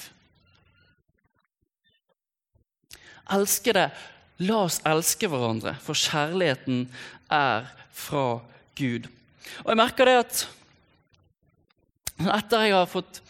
Elskede. 3.31 3.91
La 4.41 4.63
oss 4.65 4.79
elske 4.89 5.29
hverandre, 5.29 5.75
for 5.85 5.93
kjærligheten 5.93 6.87
er 7.29 7.67
fra 7.93 8.41
Gud. 8.79 9.09
Og 9.65 9.73
jeg 9.73 9.81
merker 9.81 10.09
det 10.09 10.15
at 10.23 10.47
etter 12.21 12.65
jeg 12.65 12.73
har 12.77 12.89
fått 12.89 13.21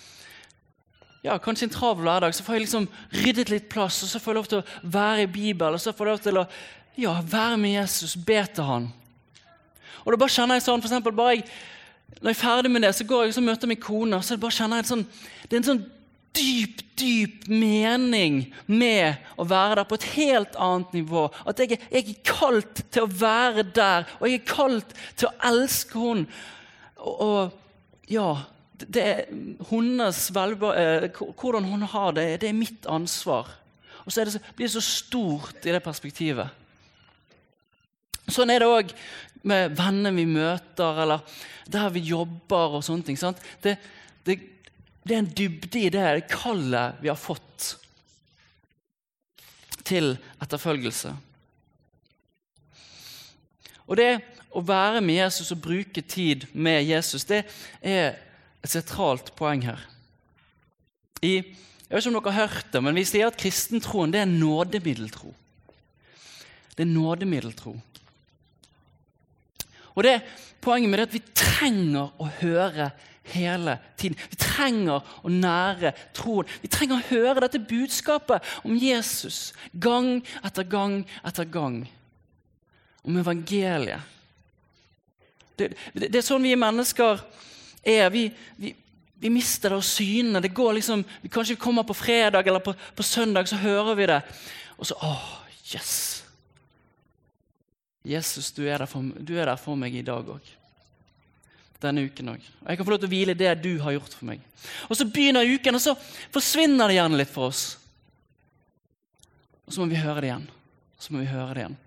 ja, 1.24 1.34
kanskje 1.42 1.66
en 1.66 1.74
travel 1.74 2.06
hverdag, 2.06 2.34
så 2.34 2.44
får 2.46 2.56
jeg 2.56 2.64
liksom 2.64 2.86
ryddet 3.12 3.50
litt 3.52 3.66
plass, 3.72 3.98
og 4.04 4.12
så 4.12 4.20
får 4.22 4.32
jeg 4.32 4.38
lov 4.38 4.48
til 4.52 4.60
å 4.60 4.92
være 4.94 5.24
i 5.26 5.32
Bibelen, 5.34 5.76
og 5.76 5.82
så 5.82 5.92
får 5.92 6.06
jeg 6.06 6.14
lov 6.14 6.22
til 6.24 6.40
å 6.40 6.46
ja, 7.00 7.16
være 7.24 7.58
med 7.60 7.76
Jesus, 7.78 8.16
be 8.16 8.40
til 8.54 8.66
han. 8.66 8.88
Og 10.04 10.12
da 10.12 10.20
bare 10.20 10.32
kjenner 10.32 10.58
jeg 10.58 10.66
sånn, 10.66 10.82
for 10.82 10.90
eksempel, 10.90 11.16
bare 11.16 11.38
jeg, 11.38 11.48
Når 12.20 12.32
jeg 12.32 12.36
er 12.36 12.40
ferdig 12.40 12.70
med 12.74 12.82
det, 12.82 12.90
så 12.98 13.04
går 13.06 13.24
jeg 13.24 13.36
og 13.38 13.44
møter 13.46 13.68
min 13.70 13.78
kone, 13.80 14.16
og 14.18 14.24
så 14.26 14.36
bare 14.36 14.56
kjenner 14.56 14.80
jeg 14.80 14.88
sånn, 14.88 15.04
det 15.46 15.54
er 15.54 15.60
en 15.60 15.66
sånn 15.68 15.84
dyp, 16.36 16.80
dyp 16.98 17.46
mening 17.48 18.40
med 18.66 19.20
å 19.38 19.46
være 19.48 19.78
der 19.78 19.88
på 19.88 19.98
et 20.00 20.06
helt 20.16 20.58
annet 20.58 20.96
nivå. 20.98 21.28
At 21.48 21.62
jeg, 21.62 21.78
jeg 21.86 22.02
er 22.02 22.18
kalt 22.26 22.82
til 22.90 23.06
å 23.06 23.12
være 23.22 23.64
der, 23.76 24.10
og 24.18 24.26
jeg 24.26 24.40
er 24.40 24.50
kalt 24.50 24.94
til 25.14 25.30
å 25.30 25.34
elske 25.52 26.02
henne. 26.02 26.42
Og, 26.98 27.22
og 27.24 28.10
ja, 28.10 28.28
det 28.80 29.06
er 29.06 29.24
hennes 29.70 30.20
eh, 30.34 31.08
Hvordan 31.14 31.70
hun 31.70 31.88
har 31.94 32.14
det, 32.16 32.28
det 32.42 32.50
er 32.50 32.58
mitt 32.58 32.90
ansvar. 32.90 33.54
Og 34.04 34.12
så 34.12 34.24
det, 34.24 34.40
blir 34.56 34.66
det 34.66 34.74
så 34.74 34.84
stort 34.84 35.66
i 35.66 35.74
det 35.74 35.82
perspektivet. 35.84 36.59
Sånn 38.34 38.52
er 38.52 38.62
det 38.62 38.70
òg 38.70 38.94
med 39.46 39.76
venner 39.78 40.14
vi 40.14 40.26
møter, 40.28 41.02
eller 41.04 41.24
der 41.70 41.90
vi 41.94 42.04
jobber. 42.10 42.78
og 42.78 42.84
sånne 42.84 43.06
ting. 43.06 43.18
Det, 43.62 43.76
det, 44.24 44.38
det, 45.04 45.14
er 45.14 45.18
en 45.18 45.32
dybde 45.34 45.78
i 45.80 45.90
det, 45.92 46.06
det 46.20 46.28
kallet 46.32 47.00
vi 47.00 47.10
har 47.12 47.18
fått 47.18 47.74
til 49.84 50.14
etterfølgelse. 50.42 51.14
Og 53.90 53.98
det 53.98 54.10
å 54.54 54.62
være 54.66 55.02
med 55.02 55.18
Jesus 55.18 55.50
og 55.54 55.62
bruke 55.62 56.02
tid 56.02 56.46
med 56.52 56.82
Jesus, 56.86 57.24
det 57.26 57.44
er 57.82 58.18
et 58.60 58.70
sentralt 58.70 59.32
poeng 59.38 59.62
her. 59.66 59.82
I, 61.22 61.40
jeg 61.42 61.92
vet 61.92 62.04
ikke 62.04 62.10
om 62.12 62.16
dere 62.18 62.34
har 62.34 62.48
hørt 62.48 62.72
det, 62.72 62.82
men 62.82 62.96
Vi 62.96 63.04
sier 63.04 63.28
at 63.28 63.38
kristentroen 63.38 64.12
det 64.14 64.22
er 64.22 64.30
nådemiddeltro. 64.30 65.34
Det 66.76 66.86
er 66.86 66.90
nådemiddeltro. 66.90 67.74
Og 70.00 70.06
det 70.08 70.20
Poenget 70.60 70.90
med 70.90 70.98
det 70.98 71.04
er 71.06 71.08
at 71.08 71.14
vi 71.14 71.36
trenger 71.36 72.10
å 72.20 72.26
høre 72.42 72.90
hele 73.32 73.78
tiden. 73.96 74.18
Vi 74.28 74.36
trenger 74.40 75.06
å 75.24 75.32
nære 75.32 75.94
troen. 76.16 76.48
Vi 76.60 76.68
trenger 76.68 76.98
å 76.98 77.06
høre 77.08 77.44
dette 77.46 77.62
budskapet 77.64 78.44
om 78.68 78.76
Jesus 78.76 79.54
gang 79.72 80.18
etter 80.44 80.68
gang 80.68 80.98
etter 81.24 81.48
gang. 81.48 81.80
Om 83.08 83.16
evangeliet. 83.22 84.04
Det, 85.56 85.72
det, 85.94 86.10
det 86.10 86.20
er 86.20 86.28
sånn 86.28 86.44
vi 86.44 86.52
mennesker 86.60 87.24
er. 87.80 88.12
Vi, 88.12 88.26
vi, 88.60 88.74
vi 89.20 89.32
mister 89.32 89.72
det 89.72 89.80
av 89.80 89.86
syne. 89.88 90.44
Det 90.44 90.52
går 90.56 90.76
liksom, 90.76 91.04
vi 91.24 91.32
Kanskje 91.32 91.56
kommer 91.60 91.88
på 91.88 91.96
fredag 91.96 92.44
eller 92.44 92.60
på, 92.64 92.76
på 92.76 93.06
søndag, 93.16 93.48
så 93.48 93.60
hører 93.64 93.96
vi 93.96 94.12
det. 94.12 94.20
Og 94.76 94.92
så 94.92 95.00
åh, 95.08 95.28
yes! 95.72 96.19
Jesus, 98.06 98.48
du 98.56 98.64
er 98.64 98.80
der 98.80 98.88
for, 98.88 99.04
er 99.04 99.50
der 99.50 99.60
for 99.60 99.76
meg 99.76 99.94
i 99.94 100.04
dag 100.04 100.24
òg. 100.24 100.46
Denne 101.80 102.04
uken 102.08 102.32
òg. 102.32 102.46
Og 102.62 102.70
jeg 102.70 102.78
kan 102.78 102.86
få 102.86 102.94
lov 102.94 103.02
til 103.02 103.08
å 103.10 103.12
hvile 103.12 103.36
i 103.36 103.40
det 103.40 103.52
du 103.62 103.74
har 103.82 103.96
gjort 103.96 104.16
for 104.16 104.28
meg. 104.28 104.40
Og 104.88 104.96
Så 104.96 105.08
begynner 105.08 105.48
uken, 105.48 105.76
og 105.76 105.84
så 105.84 105.94
forsvinner 106.32 106.88
det 106.88 106.96
gjerne 106.96 107.20
litt 107.20 107.32
for 107.32 107.52
oss. 107.52 107.64
Og 109.66 109.74
så 109.74 109.82
må 109.82 109.90
vi 109.92 110.00
høre 110.00 110.20
det 110.20 110.32
igjen. 110.32 110.48
Og 110.96 111.04
så 111.04 111.14
må 111.14 111.22
vi 111.22 111.30
høre 111.30 111.54
det 111.54 111.64
igjen. 111.64 111.78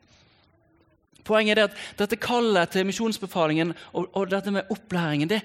Poenget 1.23 1.59
er 1.59 1.69
at 1.69 1.81
dette 1.99 2.19
kallet 2.19 2.71
til 2.73 2.87
misjonsbefalingen 2.87 3.71
og, 3.93 4.09
og, 4.11 4.27
dette 4.31 4.51
med 4.51 4.69
opplæringen 4.73 5.29
det, 5.31 5.39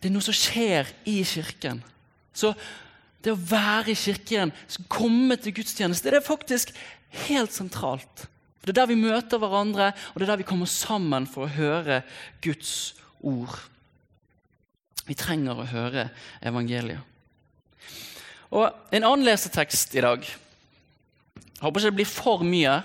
det, 0.00 0.08
er 0.08 0.14
noe 0.14 0.26
som 0.26 0.34
skjer 0.34 0.90
i 1.08 1.20
Kirken. 1.26 1.84
Så 2.34 2.52
det 3.22 3.34
å 3.34 3.38
være 3.38 3.92
i 3.92 3.98
Kirken, 3.98 4.54
komme 4.90 5.38
til 5.38 5.54
gudstjeneste, 5.60 6.10
det 6.10 6.18
er 6.18 6.26
faktisk 6.26 6.72
helt 7.28 7.54
sentralt. 7.54 8.26
Det 8.60 8.72
er 8.72 8.80
der 8.82 8.90
vi 8.90 8.98
møter 9.00 9.40
hverandre, 9.40 9.92
og 10.12 10.20
det 10.20 10.26
er 10.26 10.32
der 10.34 10.42
vi 10.42 10.48
kommer 10.48 10.68
sammen 10.68 11.26
for 11.30 11.46
å 11.46 11.54
høre 11.54 12.02
Guds 12.44 12.94
ord. 13.24 13.56
Vi 15.08 15.16
trenger 15.18 15.58
å 15.58 15.68
høre 15.70 16.10
evangeliet. 16.44 17.00
Og 18.50 18.66
En 18.92 19.06
annen 19.06 19.22
lesetekst 19.22 19.94
i 19.94 20.02
dag 20.02 20.24
Jeg 20.26 21.60
håper 21.62 21.80
ikke 21.80 21.90
det 21.92 21.98
blir 22.00 22.08
for 22.08 22.42
mye 22.42 22.80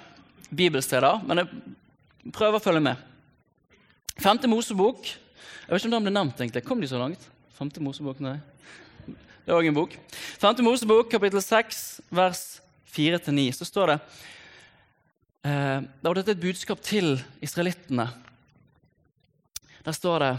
bibelsteder, 0.53 1.23
men 1.25 1.41
jeg 1.41 1.75
Prøv 2.33 2.55
å 2.57 2.61
følge 2.61 2.81
med. 2.81 3.01
Femte 4.17 4.49
Mosebok. 4.49 5.05
Jeg 5.05 5.69
vet 5.69 5.83
ikke 5.83 5.89
om 5.91 5.93
den 5.93 6.07
ble 6.07 6.13
nevnt. 6.15 6.39
egentlig. 6.41 6.63
Kom 6.65 6.81
de 6.81 6.87
så 6.89 6.97
langt? 6.97 7.21
Femte 7.53 7.81
Mosebok, 7.83 8.17
nei. 8.19 8.39
Det 9.05 9.53
er 9.53 9.53
òg 9.53 9.67
en 9.69 9.77
bok. 9.77 9.93
Femte 10.41 10.65
Mosebok, 10.65 11.11
kapittel 11.11 11.43
6, 11.43 12.01
vers 12.09 12.41
4-9. 12.89 13.51
Så 13.53 13.67
står 13.69 13.93
det 13.93 13.99
eh, 15.45 15.79
Og 16.03 16.15
dette 16.17 16.33
er 16.33 16.37
et 16.37 16.43
budskap 16.43 16.81
til 16.81 17.19
israelittene. 17.45 18.09
Der 19.85 19.95
står 19.95 20.19
det 20.23 20.33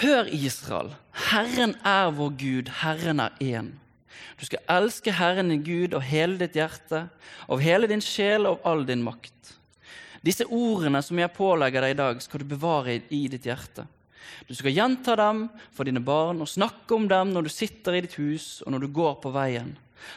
Hør, 0.00 0.28
Israel, 0.30 0.92
Herren 1.32 1.74
er 1.84 2.12
vår 2.14 2.34
Gud, 2.38 2.68
Herren 2.82 3.20
er 3.24 3.32
én. 3.42 3.72
Du 4.38 4.46
skal 4.46 4.62
elske 4.70 5.12
Herren 5.12 5.50
din 5.50 5.64
Gud 5.64 5.96
av 5.96 6.04
hele 6.06 6.38
ditt 6.38 6.54
hjerte, 6.56 7.08
av 7.48 7.60
hele 7.60 7.88
din 7.90 8.00
sjel 8.04 8.46
og 8.48 8.62
all 8.64 8.86
din 8.86 9.02
makt. 9.02 9.56
Disse 10.24 10.46
ordene 10.46 11.00
som 11.02 11.18
jeg 11.18 11.32
pålegger 11.34 11.84
deg 11.84 11.94
i 11.94 11.98
dag, 11.98 12.22
skal 12.22 12.42
du 12.42 12.52
bevare 12.52 13.00
i 13.08 13.24
ditt 13.32 13.48
hjerte. 13.48 13.86
Du 14.48 14.54
skal 14.56 14.74
gjenta 14.74 15.16
dem 15.18 15.46
for 15.74 15.88
dine 15.88 16.02
barn 16.04 16.40
og 16.42 16.48
snakke 16.48 16.96
om 16.96 17.08
dem 17.10 17.32
når 17.34 17.48
du 17.48 17.52
sitter 17.52 17.96
i 17.96 18.02
ditt 18.04 18.16
hus 18.20 18.60
og 18.64 18.74
når 18.74 18.84
du 18.84 18.92
går 18.94 19.16
på 19.22 19.32
veien, 19.34 19.72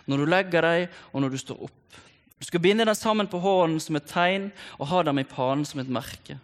når 0.08 0.24
du 0.24 0.32
legger 0.32 0.68
deg 0.68 1.00
og 1.12 1.24
når 1.24 1.34
du 1.34 1.40
står 1.42 1.64
opp. 1.68 2.02
Du 2.44 2.48
skal 2.50 2.60
binde 2.60 2.84
den 2.84 2.96
sammen 2.96 3.30
på 3.32 3.40
hånden 3.40 3.80
som 3.80 3.96
et 3.96 4.10
tegn 4.12 4.50
og 4.76 4.90
ha 4.90 4.98
dem 5.08 5.22
i 5.22 5.24
panen 5.24 5.64
som 5.64 5.80
et 5.80 5.88
merke. 5.88 6.36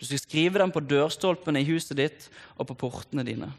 Du 0.00 0.06
skal 0.08 0.22
skrive 0.22 0.62
dem 0.62 0.72
på 0.72 0.80
dørstolpene 0.80 1.60
i 1.60 1.66
huset 1.68 1.98
ditt 1.98 2.30
og 2.56 2.70
på 2.70 2.78
portene 2.86 3.26
dine. 3.28 3.50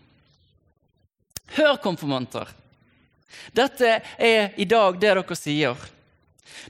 Hør, 1.54 1.78
konfirmanter! 1.84 2.50
Dette 3.54 4.00
er 4.18 4.58
i 4.58 4.66
dag 4.66 4.98
det 4.98 5.14
dere 5.14 5.38
sier. 5.38 5.78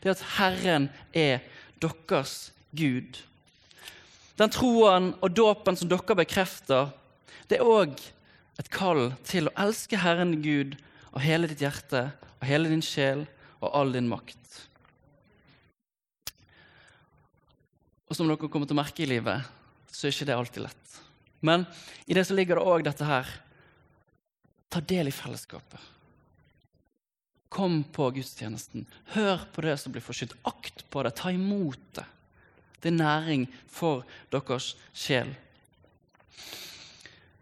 Det 0.04 0.18
at 0.18 0.28
Herren 0.36 0.90
er 1.16 1.40
deres 1.80 2.52
Gud. 2.76 3.24
Den 4.36 4.52
troen 4.52 5.14
og 5.24 5.32
dåpen 5.32 5.80
som 5.80 5.88
dere 5.88 6.20
bekrefter, 6.26 6.92
det 7.48 7.62
er 7.62 7.72
òg 7.72 7.96
et 8.60 8.68
kall 8.68 9.14
til 9.24 9.48
å 9.48 9.58
elske 9.64 10.04
Herren 10.04 10.42
Gud 10.44 10.76
av 11.14 11.24
hele 11.24 11.48
ditt 11.48 11.64
hjerte, 11.64 12.10
av 12.12 12.50
hele 12.52 12.68
din 12.68 12.84
sjel 12.84 13.30
og 13.62 13.72
all 13.72 13.96
din 13.96 14.12
makt. 14.12 14.42
Og 18.16 18.22
som 18.22 18.30
dere 18.32 18.48
kommer 18.48 18.64
til 18.64 18.78
å 18.78 18.80
merke 18.80 19.04
i 19.04 19.10
livet, 19.12 19.48
så 19.92 20.06
er 20.08 20.14
ikke 20.14 20.26
det 20.30 20.36
alltid 20.40 20.64
lett. 20.64 21.00
Men 21.44 21.66
i 22.08 22.16
det 22.16 22.22
så 22.24 22.36
ligger 22.38 22.56
det 22.56 22.70
òg 22.72 22.86
dette 22.88 23.04
her. 23.04 23.28
Ta 24.72 24.80
del 24.80 25.10
i 25.12 25.12
fellesskapet. 25.12 25.90
Kom 27.52 27.82
på 27.92 28.08
gudstjenesten. 28.16 28.86
Hør 29.18 29.44
på 29.52 29.66
det 29.68 29.76
som 29.82 29.92
blir 29.92 30.06
forsynt. 30.06 30.32
Akt 30.48 30.86
på 30.88 31.04
det. 31.04 31.12
Ta 31.20 31.34
imot 31.36 31.84
det. 32.00 32.06
Det 32.80 32.94
er 32.94 32.98
næring 33.02 33.46
for 33.68 34.08
deres 34.32 34.72
sjel. 34.96 35.36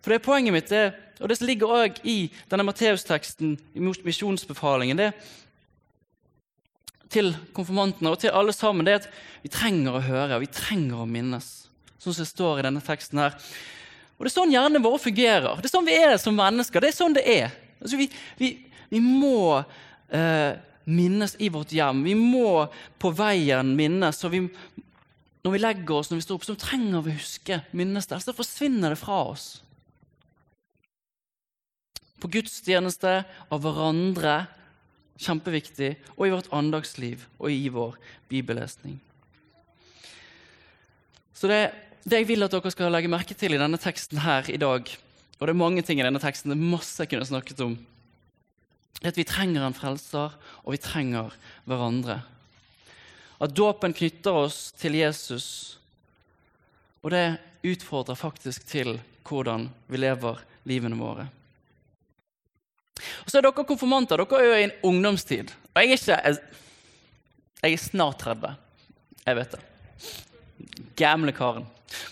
For 0.01 0.09
det 0.09 0.17
er 0.23 0.25
poenget 0.25 0.57
mitt, 0.57 0.73
det, 0.73 0.87
og 1.21 1.29
det 1.29 1.37
som 1.37 1.51
ligger 1.51 1.77
òg 1.83 2.01
i 2.01 2.17
denne 2.49 2.65
Matteus-teksten, 2.65 3.59
i 3.77 3.85
misjonsbefalingen, 4.09 4.97
det 4.97 5.13
til 7.13 7.31
konfirmantene 7.55 8.11
og 8.11 8.19
til 8.21 8.33
alle 8.35 8.55
sammen, 8.55 8.85
det 8.87 8.95
er 8.95 9.01
at 9.03 9.09
vi 9.43 9.51
trenger 9.53 9.97
å 9.97 10.03
høre, 10.03 10.35
og 10.37 10.43
vi 10.43 10.51
trenger 10.51 11.03
å 11.03 11.09
minnes. 11.09 11.49
Sånn 12.01 12.15
som 12.15 12.25
det 12.25 12.31
står 12.31 12.59
i 12.59 12.67
denne 12.67 12.83
teksten 12.83 13.21
her. 13.21 13.37
Og 14.17 14.25
Det 14.25 14.31
er 14.31 14.35
sånn 14.35 14.53
hjernen 14.53 14.83
vår 14.83 14.99
fungerer. 15.01 15.61
Det 15.61 15.69
er 15.69 15.73
sånn 15.73 15.87
vi 15.87 15.97
er 15.97 16.17
som 16.21 16.35
mennesker. 16.37 16.83
Det 16.83 16.91
er 16.91 16.97
sånn 16.97 17.15
det 17.17 17.23
er. 17.27 17.55
Altså, 17.81 17.99
vi, 17.99 18.07
vi, 18.39 18.51
vi, 18.91 19.01
må 19.03 19.63
eh, 20.13 20.53
minnes 20.85 21.35
i 21.43 21.49
vårt 21.53 21.73
hjem. 21.75 22.03
Vi 22.05 22.15
må 22.19 22.65
på 23.01 23.11
veien 23.15 23.73
minnes. 23.77 24.21
og 24.23 24.35
vi, 24.35 24.43
Når 25.43 25.55
vi 25.55 25.63
legger 25.63 25.97
oss, 25.97 26.11
når 26.11 26.21
vi 26.21 26.27
står 26.27 26.39
opp, 26.39 26.47
så 26.47 26.59
trenger 26.59 27.03
vi 27.03 27.15
å 27.15 27.19
huske 27.19 27.59
minnes 27.71 28.07
det. 28.07 28.19
Ellers 28.19 28.39
forsvinner 28.39 28.95
det 28.95 29.01
fra 29.01 29.19
oss 29.33 29.47
på 32.23 32.29
gudstjeneste, 32.31 33.23
av 33.51 33.63
hverandre, 33.65 34.45
kjempeviktig, 35.21 35.95
og 36.17 36.27
i 36.27 36.33
vårt 36.33 36.51
andagsliv 36.55 37.25
og 37.39 37.51
i 37.51 37.67
vår 37.71 37.97
bibellesning. 38.31 38.99
Så 41.33 41.49
det, 41.49 41.61
det, 42.03 42.21
jeg 42.21 42.29
vil 42.29 42.45
at 42.45 42.53
dere 42.53 42.71
skal 42.73 42.93
legge 42.93 43.11
merke 43.11 43.35
til 43.37 43.55
i 43.55 43.61
denne 43.61 43.79
teksten 43.81 44.21
her 44.23 44.47
i 44.51 44.59
dag, 44.61 44.87
og 45.39 45.47
det 45.47 45.53
er 45.53 45.59
mange 45.59 45.83
ting 45.85 45.99
i 45.99 46.05
denne 46.05 46.21
teksten, 46.23 46.53
det 46.53 46.57
er 46.57 46.73
masse 46.75 47.01
jeg 47.01 47.11
kunne 47.11 47.27
snakket 47.27 47.63
om, 47.65 47.77
er 49.03 49.11
at 49.11 49.19
vi 49.19 49.25
trenger 49.27 49.65
en 49.65 49.75
frelser, 49.75 50.35
og 50.63 50.75
vi 50.75 50.79
trenger 50.79 51.33
hverandre. 51.67 52.21
At 53.43 53.55
dåpen 53.57 53.95
knytter 53.97 54.45
oss 54.45 54.69
til 54.79 54.95
Jesus, 54.95 55.47
og 57.03 57.11
det 57.11 57.25
utfordrer 57.67 58.15
faktisk 58.15 58.63
til 58.69 58.95
hvordan 59.27 59.67
vi 59.91 59.99
lever 59.99 60.39
livene 60.69 60.99
våre. 60.99 61.27
Og 62.97 63.31
så 63.31 63.39
er 63.39 63.45
dere 63.45 63.65
konfirmanter. 63.67 64.21
Dere 64.21 64.41
er 64.41 64.49
jo 64.49 64.57
i 64.57 64.65
en 64.67 64.75
ungdomstid. 64.89 65.53
Og 65.73 65.81
jeg 65.81 65.89
er 65.89 65.97
ikke 65.97 66.39
Jeg 67.63 67.73
er 67.73 67.77
snart 67.77 68.19
30. 68.19 68.55
Jeg 69.25 69.35
vet 69.35 69.51
det. 69.51 69.61
Gamle 70.99 71.31
karen. 71.31 71.65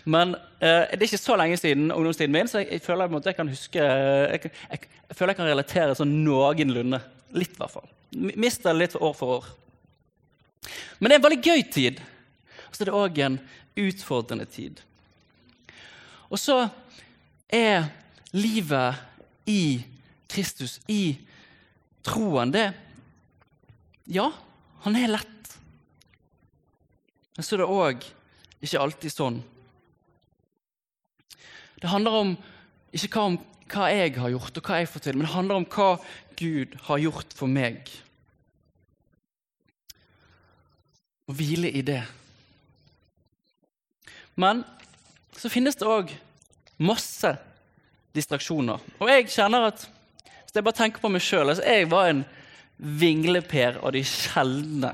Men 0.06 0.36
eh, 0.62 0.88
det 0.94 1.02
er 1.02 1.10
ikke 1.10 1.18
så 1.18 1.36
lenge 1.36 1.58
siden 1.58 1.92
ungdomstiden 1.92 2.32
min, 2.34 2.48
så 2.48 2.62
jeg, 2.62 2.68
jeg 2.72 2.82
føler 2.86 3.10
jeg, 3.10 3.26
jeg 3.26 3.36
kan 3.36 3.50
huske 3.50 3.80
jeg, 3.82 4.40
jeg, 4.44 4.52
jeg, 4.72 5.16
føler 5.18 5.34
jeg 5.34 5.40
kan 5.40 5.50
relatere 5.50 5.98
sånn 5.98 6.14
noenlunde. 6.26 7.02
Litt, 7.36 7.56
i 7.56 7.62
hvert 7.62 7.74
fall. 7.74 7.90
Mister 8.12 8.76
litt 8.76 8.96
år 9.00 9.14
for 9.18 9.40
år. 9.40 9.50
Men 11.00 11.10
det 11.10 11.16
er 11.16 11.20
en 11.20 11.26
veldig 11.26 11.44
gøy 11.44 11.64
tid. 11.74 12.02
Og 12.68 12.76
så 12.76 12.84
er 12.84 12.90
det 12.90 12.98
òg 12.98 13.22
en 13.26 13.38
utfordrende 13.82 14.48
tid. 14.52 14.82
Og 16.32 16.40
så 16.40 16.58
er 17.52 17.90
livet 18.32 19.00
i 19.50 19.82
Kristus 20.32 20.80
i 20.92 21.18
troen, 22.06 22.54
det 22.54 22.72
Ja, 24.12 24.32
han 24.84 24.96
er 24.98 25.12
lett. 25.14 25.54
Men 27.38 27.46
så 27.46 27.56
er 27.56 27.62
det 27.62 27.70
òg 27.72 28.08
ikke 28.62 28.82
alltid 28.82 29.14
sånn. 29.14 29.38
Det 31.82 31.90
handler 31.90 32.18
om 32.18 32.34
ikke 32.94 33.10
hva, 33.16 33.28
om 33.30 33.38
hva 33.72 33.88
jeg 33.94 34.18
har 34.20 34.34
gjort, 34.34 34.58
og 34.58 34.68
hva 34.68 34.82
jeg 34.82 34.90
får 34.92 35.06
til, 35.06 35.18
men 35.18 35.26
det 35.26 35.36
handler 35.36 35.62
om 35.62 35.68
hva 35.72 35.92
Gud 36.38 36.76
har 36.88 37.02
gjort 37.02 37.38
for 37.38 37.50
meg. 37.50 37.88
Å 41.30 41.38
hvile 41.38 41.72
i 41.72 41.84
det. 41.86 42.02
Men 44.36 44.66
så 45.38 45.50
finnes 45.52 45.78
det 45.80 45.88
òg 45.88 46.12
masse 46.82 47.32
distraksjoner. 48.16 48.82
Og 49.00 49.10
jeg 49.10 49.30
kjenner 49.32 49.70
at 49.72 49.88
så 50.52 50.60
jeg 50.60 50.68
bare 50.68 50.76
tenker 50.82 51.00
på 51.00 51.10
meg 51.14 51.24
sjøl. 51.24 51.48
Altså, 51.48 51.64
jeg 51.64 51.88
var 51.88 52.10
en 52.12 52.26
vingleper 53.00 53.78
av 53.80 53.94
de 53.96 54.02
sjeldne. 54.04 54.92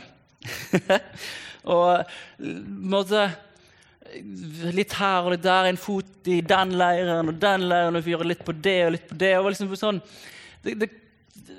og 1.73 2.11
måtte 2.93 3.23
litt 4.77 4.93
her 4.99 5.25
og 5.25 5.33
litt 5.33 5.43
der, 5.43 5.67
en 5.71 5.79
fot 5.81 6.29
i 6.29 6.37
den 6.45 6.75
leiren 6.77 7.31
og 7.31 7.39
den 7.41 7.65
leiren, 7.71 7.97
og 7.97 8.05
gjøre 8.07 8.29
litt 8.29 8.43
på 8.45 8.53
det 8.53 8.77
og 8.85 8.93
litt 8.95 9.07
på 9.09 9.17
det. 9.19 9.33
og 9.39 9.49
liksom 9.49 9.73
sånn, 9.79 10.01
det, 10.63 10.75
det, 10.83 10.89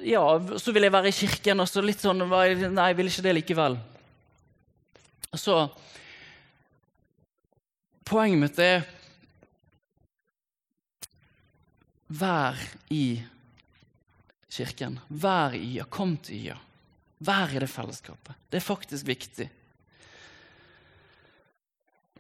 ja, 0.07 0.23
Så 0.63 0.73
ville 0.73 0.87
jeg 0.87 0.95
være 0.95 1.11
i 1.11 1.19
kirken, 1.19 1.61
og 1.61 1.69
så 1.69 1.83
litt 1.83 2.03
sånn 2.05 2.23
Nei, 2.23 2.47
jeg 2.55 2.99
ville 3.01 3.13
ikke 3.13 3.27
det 3.27 3.35
likevel. 3.41 3.79
Så 5.35 5.61
Poenget 8.09 8.41
mitt 8.41 8.63
er 8.63 8.87
Vær 12.09 12.57
i 12.89 13.19
kirken. 14.51 14.99
Vær 15.09 15.57
i 15.57 15.63
IA, 15.75 15.87
kom 15.91 16.17
til 16.23 16.49
IA. 16.49 16.59
Vær 17.25 17.55
i 17.55 17.61
det 17.63 17.71
fellesskapet. 17.71 18.37
Det 18.51 18.61
er 18.61 18.65
faktisk 18.65 19.09
viktig. 19.09 19.49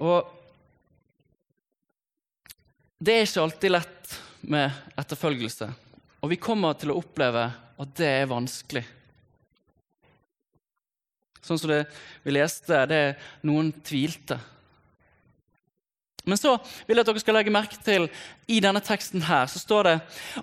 Og 0.02 0.34
det 2.98 3.14
er 3.14 3.26
ikke 3.26 3.44
alltid 3.44 3.74
lett 3.74 4.14
med 4.50 4.94
etterfølgelse. 4.98 5.68
Og 6.22 6.32
vi 6.32 6.40
kommer 6.42 6.74
til 6.78 6.92
å 6.92 6.98
oppleve 6.98 7.44
at 7.78 7.98
det 7.98 8.08
er 8.10 8.30
vanskelig. 8.30 8.84
Sånn 11.46 11.60
som 11.60 11.70
det 11.70 11.84
vi 12.24 12.34
leste, 12.34 12.84
det 12.90 12.98
er 12.98 13.28
noen 13.46 13.70
tvilte. 13.86 14.36
Men 16.28 16.36
så 16.36 16.56
vil 16.84 16.98
jeg 16.98 17.06
at 17.06 17.08
dere 17.08 17.22
skal 17.22 17.38
legge 17.38 17.54
merke 17.54 17.78
til 17.80 18.08
i 18.50 18.58
denne 18.60 18.82
teksten 18.84 19.22
her, 19.24 19.46
så 19.48 19.62
står 19.62 19.88
det 19.88 19.94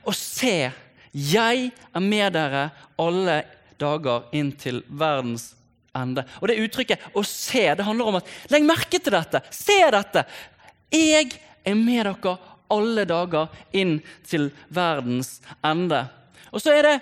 å 0.02 0.15
se 0.17 0.71
'Jeg 1.15 1.71
er 1.95 1.99
med 2.04 2.34
dere 2.34 2.71
alle 2.99 3.43
dager 3.80 4.28
inn 4.36 4.51
til 4.51 4.84
verdens 4.89 5.56
ende'. 5.95 6.25
Og 6.41 6.47
Det 6.47 6.60
uttrykket 6.60 6.99
'å 7.15 7.23
se' 7.23 7.75
det 7.75 7.86
handler 7.86 8.06
om 8.06 8.15
at 8.15 8.28
legg 8.49 8.63
merke 8.63 8.99
til 8.99 9.12
dette. 9.12 9.41
Se 9.51 9.91
dette. 9.91 10.25
Jeg 10.91 11.39
er 11.65 11.75
med 11.75 12.06
dere 12.06 12.38
alle 12.69 13.06
dager 13.06 13.47
inn 13.73 14.01
til 14.28 14.51
verdens 14.69 15.41
ende. 15.63 16.10
Og 16.51 16.62
så 16.62 16.73
er 16.73 16.82
det 16.82 17.01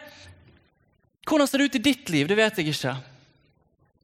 Hvordan 1.23 1.47
ser 1.47 1.58
det 1.58 1.65
ut 1.65 1.76
i 1.76 1.80
ditt 1.80 2.10
liv? 2.10 2.28
Det 2.28 2.36
vet 2.36 2.58
jeg 2.58 2.67
ikke. 2.67 2.97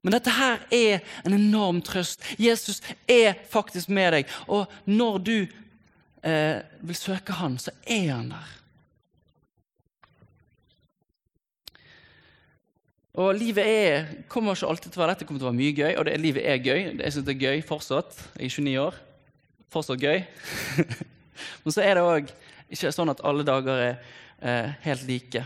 Men 0.02 0.14
dette 0.16 0.32
her 0.32 0.62
er 0.72 1.02
en 1.26 1.34
enorm 1.36 1.82
trøst. 1.84 2.24
Jesus 2.40 2.80
er 3.08 3.36
faktisk 3.52 3.90
med 3.90 4.14
deg. 4.14 4.30
Og 4.48 4.72
når 4.88 5.18
du 5.20 5.36
eh, 6.24 6.62
vil 6.80 6.96
søke 6.96 7.36
Han, 7.42 7.58
så 7.60 7.76
er 7.84 8.14
Han 8.14 8.32
der. 8.32 8.59
Og 13.20 13.34
livet 13.36 13.66
er, 13.68 14.06
kommer 14.32 14.56
ikke 14.56 14.70
alltid 14.70 14.94
til 14.94 15.00
å 15.00 15.04
være 15.04 15.12
lett. 15.12 15.20
Det 15.20 15.28
kommer 15.28 15.42
til 15.42 15.48
å 15.48 15.52
være 15.52 15.60
mye 15.60 15.76
gøy, 15.76 15.92
og 16.00 16.06
det, 16.08 16.16
livet 16.24 16.46
er 16.48 16.62
gøy. 16.64 16.82
Jeg 17.02 17.12
syns 17.12 17.26
det 17.28 17.34
er 17.34 17.42
gøy 17.50 17.64
fortsatt. 17.68 18.16
Jeg 18.40 18.48
er 18.48 18.54
29 18.56 18.76
år. 18.80 19.00
Fortsatt 19.76 20.06
gøy. 20.06 20.22
Men 21.66 21.76
så 21.76 21.84
er 21.84 22.00
det 22.00 22.06
òg 22.08 22.32
ikke 22.72 22.94
sånn 22.96 23.12
at 23.12 23.24
alle 23.28 23.44
dager 23.48 23.82
er 23.84 23.98
eh, 24.40 24.72
helt 24.86 25.04
like. 25.10 25.44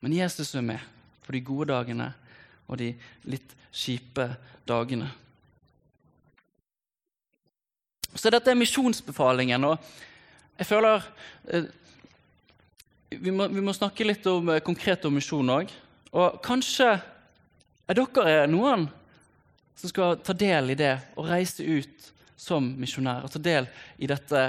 Men 0.00 0.16
Jesus 0.16 0.54
er 0.56 0.64
med 0.64 0.88
på 1.26 1.36
de 1.36 1.44
gode 1.44 1.68
dagene 1.74 2.08
og 2.64 2.80
de 2.80 2.94
litt 3.28 3.52
kjipe 3.68 4.30
dagene. 4.68 5.10
Så 8.14 8.32
dette 8.32 8.48
er 8.48 8.56
misjonsbefalingen. 8.56 9.64
og 9.64 9.76
jeg 10.56 10.72
føler 10.72 11.04
eh, 11.52 11.68
vi 13.10 13.32
må, 13.32 13.48
vi 13.48 13.64
må, 13.64 13.72
snakke 13.72 14.06
litt 14.06 14.26
om, 14.28 14.48
eh, 14.52 14.64
konkret 14.64 15.04
om 15.08 15.14
misjon 15.14 15.54
òg. 15.54 15.72
Og 16.12 16.42
kanskje 16.44 17.00
Er 17.88 17.96
dere 17.96 18.44
noen 18.46 18.82
som 19.74 19.88
skal 19.88 20.18
ta 20.20 20.34
del 20.36 20.74
i 20.74 20.74
det 20.76 20.98
og 21.16 21.24
reise 21.24 21.64
ut 21.64 22.10
som 22.36 22.66
misjonær 22.76 23.24
og 23.24 23.32
ta 23.32 23.40
del 23.40 23.64
i 23.96 24.06
dette 24.06 24.42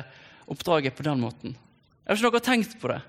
oppdraget 0.52 0.92
på 0.92 1.06
den 1.08 1.22
måten? 1.24 1.56
Jeg 2.04 2.12
vet 2.12 2.20
ikke 2.20 2.28
om 2.28 2.34
har 2.34 2.44
tenkt 2.50 2.76
på 2.82 2.92
det. 2.92 3.00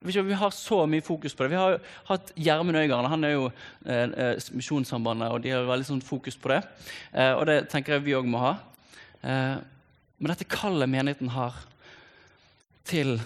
Vi 0.00 0.32
har 0.32 0.50
så 0.50 0.86
mye 0.88 1.04
fokus 1.04 1.34
på 1.36 1.44
det. 1.44 1.52
Vi 1.52 1.60
har 1.60 1.78
hatt 2.08 2.32
Gjermund 2.34 2.76
Øygarden. 2.76 3.10
Han 3.10 3.24
er 3.24 3.34
jo 3.36 3.52
eh, 3.84 4.10
eh, 4.10 4.38
Misjonssambandet, 4.56 5.30
og 5.30 5.42
de 5.44 5.50
har 5.54 5.66
veldig 5.68 5.86
sånn 5.86 6.02
fokus 6.02 6.38
på 6.40 6.50
det. 6.50 6.62
Eh, 7.12 7.34
og 7.36 7.44
det 7.46 7.68
tenker 7.68 7.94
jeg 7.94 8.06
vi 8.06 8.16
òg 8.16 8.26
må 8.26 8.40
ha. 8.40 8.54
Eh, 9.22 9.58
men 10.18 10.32
dette 10.32 10.48
kallet 10.48 10.90
menigheten 10.90 11.30
har 11.30 11.54
til 12.88 13.20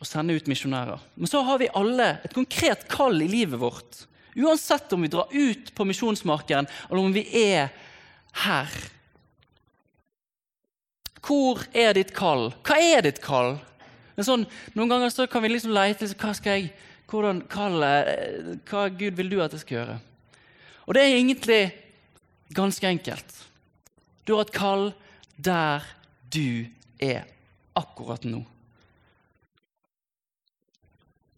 å 0.00 0.08
sende 0.08 0.34
ut 0.36 0.48
misjonærer. 0.48 1.00
Men 1.14 1.28
så 1.28 1.42
har 1.44 1.60
vi 1.60 1.68
alle 1.76 2.14
et 2.24 2.34
konkret 2.34 2.86
kall 2.88 3.20
i 3.20 3.28
livet 3.28 3.60
vårt. 3.60 4.04
Uansett 4.38 4.92
om 4.96 5.02
vi 5.04 5.10
drar 5.12 5.28
ut 5.30 5.74
på 5.74 5.84
misjonsmarken, 5.84 6.68
eller 6.88 7.02
om 7.02 7.12
vi 7.12 7.26
er 7.42 7.68
her. 8.44 8.76
Hvor 11.20 11.60
er 11.76 11.92
ditt 11.98 12.14
kall? 12.16 12.48
Hva 12.64 12.78
er 12.80 13.04
ditt 13.04 13.20
kall? 13.24 13.58
Sånn, 14.20 14.44
noen 14.76 14.90
ganger 14.90 15.12
så 15.12 15.24
kan 15.30 15.40
vi 15.44 15.52
liksom 15.52 15.72
lete 15.72 16.04
liksom, 16.04 16.20
hva 16.20 16.32
skal 16.36 16.58
jeg, 16.58 16.72
hvordan 17.10 17.40
kalle, 17.50 17.90
hva 18.68 18.86
Gud 18.92 19.16
vil 19.18 19.32
du 19.32 19.38
at 19.40 19.54
jeg 19.56 19.64
skal 19.64 19.78
gjøre. 19.78 19.96
Og 20.86 20.96
det 20.96 21.04
er 21.04 21.16
egentlig 21.16 21.60
ganske 22.56 22.88
enkelt. 22.88 23.36
Du 24.24 24.34
har 24.36 24.44
et 24.44 24.54
kall 24.54 24.90
der 25.40 25.86
du 26.32 26.68
er 27.00 27.24
akkurat 27.78 28.24
nå. 28.28 28.42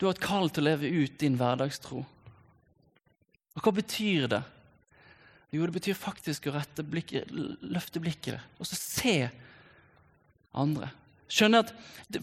Du 0.02 0.08
har 0.08 0.16
et 0.16 0.24
kall 0.24 0.48
til 0.50 0.64
å 0.64 0.66
leve 0.66 0.88
ut 0.90 1.12
din 1.20 1.36
hverdagstro. 1.38 2.00
Og 3.54 3.62
hva 3.62 3.72
betyr 3.76 4.24
det? 4.32 4.40
Jo, 5.54 5.62
det 5.62 5.76
betyr 5.76 5.94
faktisk 5.94 6.48
å 6.50 6.56
blikket, 6.90 7.30
løfte 7.30 8.02
blikket 8.02 8.58
og 8.58 8.66
så 8.66 8.78
se 8.80 9.14
andre. 10.58 10.88
Skjønne 11.30 11.60
at 11.62 11.70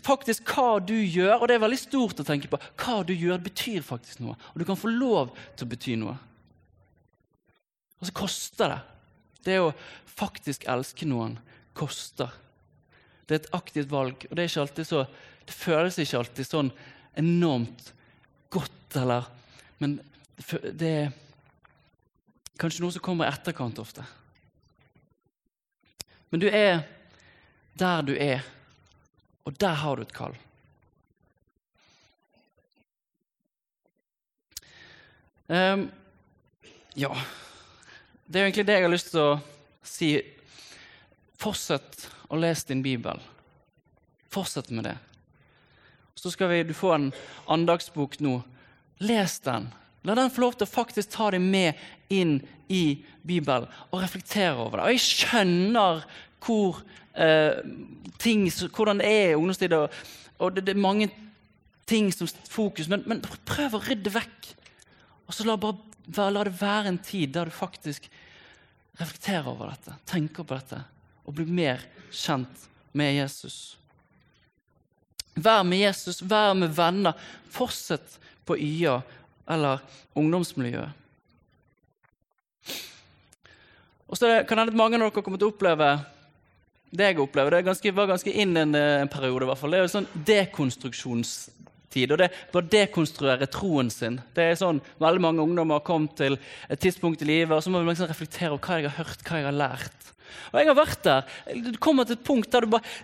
faktisk 0.03 0.51
hva 0.51 0.81
du 0.83 0.97
gjør, 0.97 1.37
og 1.37 1.47
det 1.47 1.55
er 1.55 1.63
veldig 1.63 1.79
stort 1.79 2.19
å 2.19 2.27
tenke 2.27 2.51
på, 2.51 2.59
hva 2.83 2.99
du 3.07 3.15
gjør, 3.15 3.39
betyr 3.47 3.87
faktisk 3.87 4.19
noe. 4.25 4.35
Og 4.51 4.59
du 4.59 4.67
kan 4.67 4.83
få 4.83 4.91
lov 4.91 5.31
til 5.55 5.63
å 5.63 5.71
bety 5.71 5.95
noe. 6.03 6.19
Og 8.03 8.11
så 8.11 8.19
koster 8.25 8.75
det. 8.75 8.83
Det 9.47 9.59
å 9.63 9.71
faktisk 10.19 10.67
elske 10.67 11.07
noen 11.07 11.39
koster. 11.79 12.35
Det 13.23 13.37
er 13.37 13.45
et 13.45 13.51
aktivt 13.55 13.95
valg, 13.95 14.27
og 14.27 14.35
det, 14.35 14.51
ikke 14.51 14.83
så, 14.83 15.05
det 15.47 15.61
føles 15.63 16.03
ikke 16.03 16.25
alltid 16.25 16.51
sånn 16.51 16.77
enormt 17.19 17.93
godt, 18.49 18.95
eller 18.99 19.27
Men 19.79 19.99
det 20.75 20.89
er 20.91 21.11
kanskje 22.59 22.83
noe 22.83 22.91
som 22.91 23.03
kommer 23.03 23.27
i 23.27 23.31
etterkant 23.31 23.79
ofte. 23.79 24.03
Men 26.29 26.41
du 26.43 26.49
er 26.49 26.83
der 27.79 28.03
du 28.03 28.13
er, 28.19 28.43
og 29.47 29.55
der 29.59 29.77
har 29.81 29.95
du 29.95 30.03
et 30.03 30.15
kall. 30.15 30.35
Um, 35.49 35.87
ja 36.93 37.09
Det 38.27 38.37
er 38.37 38.43
egentlig 38.43 38.65
det 38.67 38.75
jeg 38.75 38.83
har 38.85 38.91
lyst 38.93 39.07
til 39.09 39.23
å 39.23 39.39
si. 39.81 40.09
Fortsett 41.39 42.03
å 42.29 42.37
lese 42.37 42.67
din 42.69 42.83
bibel. 42.85 43.17
Fortsett 44.29 44.69
med 44.69 44.85
det. 44.85 44.97
Så 46.19 46.33
skal 46.33 46.51
vi, 46.51 46.63
du 46.67 46.75
få 46.75 46.93
en 46.95 47.11
andagsbok 47.47 48.17
nå. 48.23 48.41
Les 48.99 49.39
den. 49.45 49.69
La 50.03 50.15
den 50.15 50.31
få 50.31 50.43
lov 50.43 50.57
til 50.57 50.67
å 50.67 50.71
faktisk 50.71 51.13
ta 51.13 51.29
deg 51.31 51.43
med 51.43 51.79
inn 52.11 52.39
i 52.71 52.99
Bibelen 53.25 53.67
og 53.89 54.01
reflektere 54.03 54.57
over 54.57 54.79
det. 54.79 54.85
Og 54.87 54.95
jeg 54.95 55.05
skjønner 55.05 56.03
hvor 56.43 56.81
eh, 57.15 57.59
ting, 58.19 58.45
hvordan 58.75 59.01
det 59.01 59.09
er 59.09 59.31
i 59.31 59.39
ungdomstid. 59.39 59.75
Og, 59.75 59.97
og 60.39 60.55
det, 60.55 60.65
det, 60.67 60.75
er 60.75 60.83
mange 60.83 61.09
ting 61.89 62.11
som 62.13 62.29
fokus, 62.49 62.89
men, 62.91 63.03
men 63.09 63.23
prøv 63.47 63.77
å 63.77 63.83
rydde 63.83 64.13
vekk. 64.13 64.53
Og 65.27 65.35
så 65.35 65.47
la, 65.47 65.57
bare, 65.59 65.79
la, 66.31 66.45
det 66.47 66.55
være 66.59 66.93
en 66.93 67.01
tid 67.03 67.35
der 67.35 67.49
du 67.49 67.55
faktisk 67.55 68.09
reflekterer 68.99 69.47
over 69.47 69.71
dette, 69.71 69.95
tenker 70.09 70.43
på 70.43 70.57
dette 70.57 70.83
og 71.23 71.35
blir 71.37 71.47
mer 71.47 71.83
kjent 72.11 72.65
med 72.97 73.13
Jesus. 73.13 73.77
Vær 75.43 75.65
med 75.67 75.83
Jesus, 75.83 76.21
vær 76.21 76.55
med 76.57 76.73
venner. 76.75 77.17
Fortsett 77.53 78.19
på 78.45 78.57
YA 78.57 78.99
eller 79.49 79.81
ungdomsmiljøet. 80.17 80.95
Og 84.09 84.17
så 84.17 84.39
kan 84.49 84.57
hende 84.57 84.73
at 84.73 84.77
mange 84.77 84.97
av 84.97 85.05
dere 85.05 85.21
kommer 85.21 85.37
til 85.37 85.49
å 85.49 85.53
oppleve 85.53 85.89
det 86.89 87.11
jeg 87.11 87.19
opplever, 87.21 87.53
det 87.53 87.67
ganske, 87.67 87.91
var 87.93 88.09
ganske 88.09 88.31
inn 88.33 88.57
en, 88.57 88.73
en 88.73 89.05
eh, 89.05 89.09
periode. 89.13 89.45
I 89.45 89.49
hvert 89.51 89.61
fall. 89.61 89.73
Det 89.75 89.79
er 89.79 89.83
jo 89.85 89.91
sånn 89.93 90.07
dekonstruksjonstid. 90.25 92.13
og 92.15 92.17
det 92.17 92.31
Bare 92.53 92.71
dekonstruere 92.73 93.49
troen 93.53 93.91
sin. 93.93 94.17
Det 94.33 94.47
er 94.49 94.57
sånn, 94.57 94.81
Veldig 95.01 95.21
mange 95.21 95.45
ungdommer 95.45 95.77
har 95.77 95.85
kommet 95.85 96.17
til 96.17 96.39
et 96.65 96.81
tidspunkt 96.81 97.21
i 97.21 97.29
livet 97.29 97.53
og 97.53 97.61
så 97.61 97.69
må 97.69 97.83
vi 97.83 97.91
liksom 97.91 98.09
reflektere 98.09 98.55
over 98.55 98.65
hva 98.65 98.79
jeg 98.79 98.89
har 98.89 99.03
hørt, 99.03 99.25
hva 99.27 99.41
jeg 99.41 99.49
har 99.51 99.59
lært. 99.59 100.09
Og 100.49 100.57
jeg 100.57 100.71
har 100.71 100.79
vært 100.79 101.03
der. 101.05 101.35
Du 101.69 101.77
kommer 101.81 102.09
til 102.09 102.17
et 102.17 102.25
punkt 102.25 102.49
der 102.53 102.65
du 102.65 102.73
bare 102.73 102.97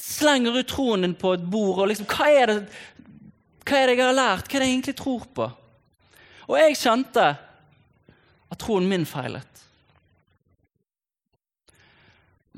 slenger 0.00 0.58
ut 0.58 0.68
troen 0.70 1.04
din 1.04 1.16
på 1.18 1.34
et 1.34 1.44
bord. 1.44 1.82
og 1.82 1.90
liksom, 1.90 2.08
hva 2.10 2.28
er, 2.30 2.46
det, 2.46 2.58
hva 3.66 3.80
er 3.80 3.90
det 3.90 3.98
jeg 3.98 4.06
har 4.06 4.16
lært? 4.16 4.48
Hva 4.48 4.58
er 4.58 4.64
det 4.64 4.68
jeg 4.68 4.76
egentlig 4.76 4.96
tror 4.98 5.28
på? 5.34 5.48
Og 6.48 6.56
jeg 6.56 6.80
kjente 6.80 7.26
at 8.48 8.60
troen 8.62 8.88
min 8.88 9.06
feilet. 9.08 9.64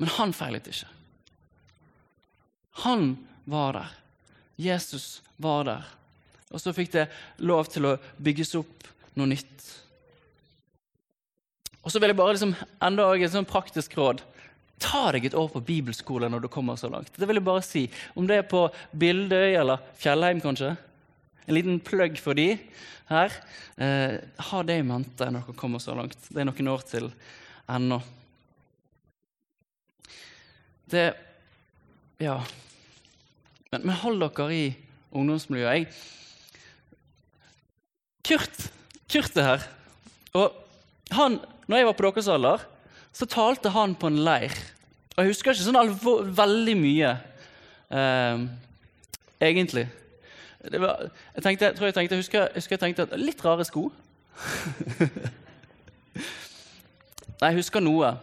Men 0.01 0.13
han 0.17 0.33
feilet 0.33 0.69
ikke. 0.71 0.87
Han 2.85 3.11
var 3.45 3.75
der. 3.77 3.97
Jesus 4.55 5.21
var 5.37 5.67
der. 5.67 5.89
Og 6.51 6.61
så 6.61 6.73
fikk 6.75 6.93
det 6.95 7.09
lov 7.43 7.69
til 7.71 7.87
å 7.87 7.97
bygges 8.21 8.55
opp 8.59 8.87
noe 9.19 9.29
nytt. 9.29 9.67
Og 11.81 11.91
så 11.91 11.99
vil 11.99 12.11
jeg 12.11 12.19
bare 12.19 12.35
liksom, 12.35 12.53
enda 12.83 13.07
et 13.15 13.33
sånn 13.33 13.47
praktisk 13.49 13.95
råd. 13.97 14.21
Ta 14.81 15.11
deg 15.13 15.27
et 15.27 15.37
år 15.37 15.49
på 15.53 15.61
bibelskole 15.65 16.29
når 16.31 16.43
du 16.43 16.49
kommer 16.51 16.79
så 16.79 16.89
langt. 16.91 17.13
Det 17.15 17.27
vil 17.29 17.37
jeg 17.37 17.47
bare 17.47 17.65
si. 17.65 17.83
Om 18.17 18.29
det 18.29 18.39
er 18.41 18.47
på 18.49 18.65
Bildøy 18.97 19.53
eller 19.59 19.83
Fjellheim, 20.01 20.41
kanskje. 20.43 20.73
En 21.45 21.57
liten 21.57 21.77
plugg 21.83 22.17
for 22.21 22.37
de 22.37 22.55
her. 23.11 23.35
Eh, 23.77 24.17
ha 24.49 24.63
det 24.65 24.79
i 24.81 24.85
mente 24.87 25.27
når 25.29 25.45
dere 25.45 25.59
kommer 25.59 25.83
så 25.83 25.95
langt. 25.97 26.17
Det 26.29 26.41
er 26.41 26.49
noen 26.49 26.71
år 26.73 26.87
til 26.89 27.11
ennå. 27.69 28.01
Det 30.91 31.11
Ja. 32.21 32.41
Men, 33.71 33.85
men 33.87 33.95
hold 34.01 34.19
dere 34.19 34.53
i 34.53 34.65
ungdomsmiljøet. 35.15 35.77
Jeg, 35.77 35.87
Kurt, 38.27 38.67
Kurt 39.09 39.37
er 39.39 39.47
her. 39.47 39.63
Og 40.37 40.53
han, 41.15 41.39
når 41.67 41.77
jeg 41.77 41.87
var 41.87 41.95
på 41.97 42.05
deres 42.09 42.29
alder, 42.31 42.65
så 43.13 43.27
talte 43.29 43.69
han 43.73 43.95
på 43.95 44.07
en 44.11 44.21
leir. 44.25 44.53
Og 45.15 45.23
jeg 45.23 45.33
husker 45.33 45.51
ikke 45.53 45.65
sånn 45.67 45.79
alvor, 45.81 46.23
veldig 46.35 46.75
mye, 46.79 47.11
eh, 47.91 48.43
egentlig. 49.43 49.85
Var, 50.61 51.07
jeg, 51.35 51.43
tenkte, 51.43 51.71
tror 51.77 51.89
jeg, 51.89 51.97
tenkte, 51.97 52.19
husker, 52.21 52.47
jeg 52.47 52.61
husker 52.61 52.77
jeg 52.77 52.83
tenkte 52.83 53.07
at 53.07 53.17
Litt 53.19 53.41
rare 53.43 53.65
sko. 53.67 53.87
Nei, 57.41 57.49
jeg 57.49 57.57
husker 57.57 57.81
noe. 57.83 58.13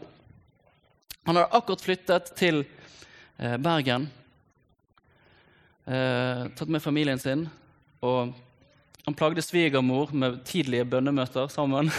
Han 1.27 1.37
hadde 1.37 1.59
akkurat 1.59 1.83
flyttet 1.83 2.31
til 2.39 2.63
eh, 2.63 3.57
Bergen. 3.61 4.07
Eh, 5.89 6.47
tatt 6.57 6.71
med 6.71 6.85
familien 6.85 7.21
sin. 7.21 7.49
Og 8.01 8.33
han 9.05 9.17
plagde 9.19 9.43
svigermor 9.43 10.15
med 10.15 10.41
tidlige 10.49 10.87
bønnemøter 10.89 11.51
sammen. 11.53 11.91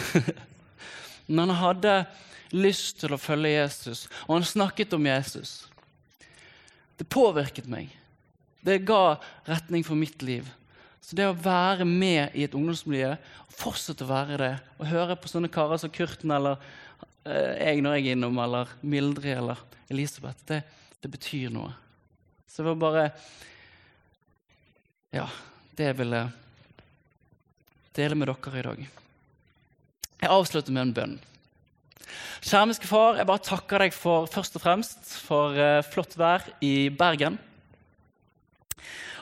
Men 1.27 1.43
han 1.43 1.55
hadde 1.59 1.93
lyst 2.55 2.99
til 3.01 3.13
å 3.13 3.21
følge 3.21 3.55
Jesus, 3.55 4.07
og 4.27 4.37
han 4.37 4.47
snakket 4.47 4.95
om 4.97 5.05
Jesus. 5.09 5.53
Det 6.99 7.07
påvirket 7.07 7.69
meg. 7.69 7.93
Det 8.65 8.81
ga 8.87 9.19
retning 9.47 9.85
for 9.87 9.99
mitt 9.99 10.21
liv. 10.25 10.47
Så 10.99 11.15
det 11.15 11.29
å 11.29 11.37
være 11.37 11.85
med 11.87 12.35
i 12.35 12.43
et 12.43 12.55
ungdomsmiljø, 12.57 13.13
fortsette 13.59 14.05
å 14.05 14.11
være 14.11 14.39
det, 14.41 14.53
og 14.77 14.91
høre 14.91 15.15
på 15.19 15.31
sånne 15.31 15.51
karer 15.51 15.79
som 15.81 15.91
Kurten 15.93 16.31
eller 16.35 16.59
Eh, 17.29 17.55
jeg 17.59 17.83
når 17.83 17.97
jeg 17.97 18.07
er 18.07 18.17
innom, 18.17 18.37
eller 18.41 18.71
Mildrid 18.81 19.37
eller 19.37 19.59
Elisabeth, 19.91 20.41
det, 20.47 20.61
det, 21.01 21.11
betyr 21.11 21.51
noe. 21.53 21.73
Så 22.47 22.61
det 22.61 22.71
var 22.71 22.79
bare 22.81 23.05
Ja, 25.13 25.25
det 25.77 25.93
vil 25.97 26.13
jeg 26.13 26.29
dele 27.97 28.15
med 28.15 28.29
dere 28.29 28.59
i 28.59 28.67
dag. 28.67 28.83
Jeg 30.19 30.31
avslutter 30.31 30.75
med 30.75 30.87
en 30.87 30.93
bønn. 30.93 31.15
Kjærmiske 32.39 32.87
far, 32.87 33.17
jeg 33.19 33.27
bare 33.27 33.45
takker 33.45 33.83
deg 33.83 33.95
for 33.95 34.27
først 34.31 34.57
og 34.57 34.63
fremst 34.63 35.13
for 35.25 35.57
uh, 35.57 35.79
flott 35.85 36.15
vær 36.19 36.45
i 36.63 36.89
Bergen. 36.89 37.37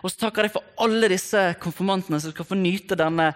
Og 0.03 0.11
så 0.11 0.21
takker 0.21 0.45
jeg 0.45 0.51
deg 0.51 0.57
for 0.59 0.85
alle 0.85 1.09
disse 1.11 1.41
konfirmantene 1.61 2.19
som 2.21 2.33
skal 2.33 2.47
få 2.47 2.57
nyte 2.59 2.97
denne 2.99 3.31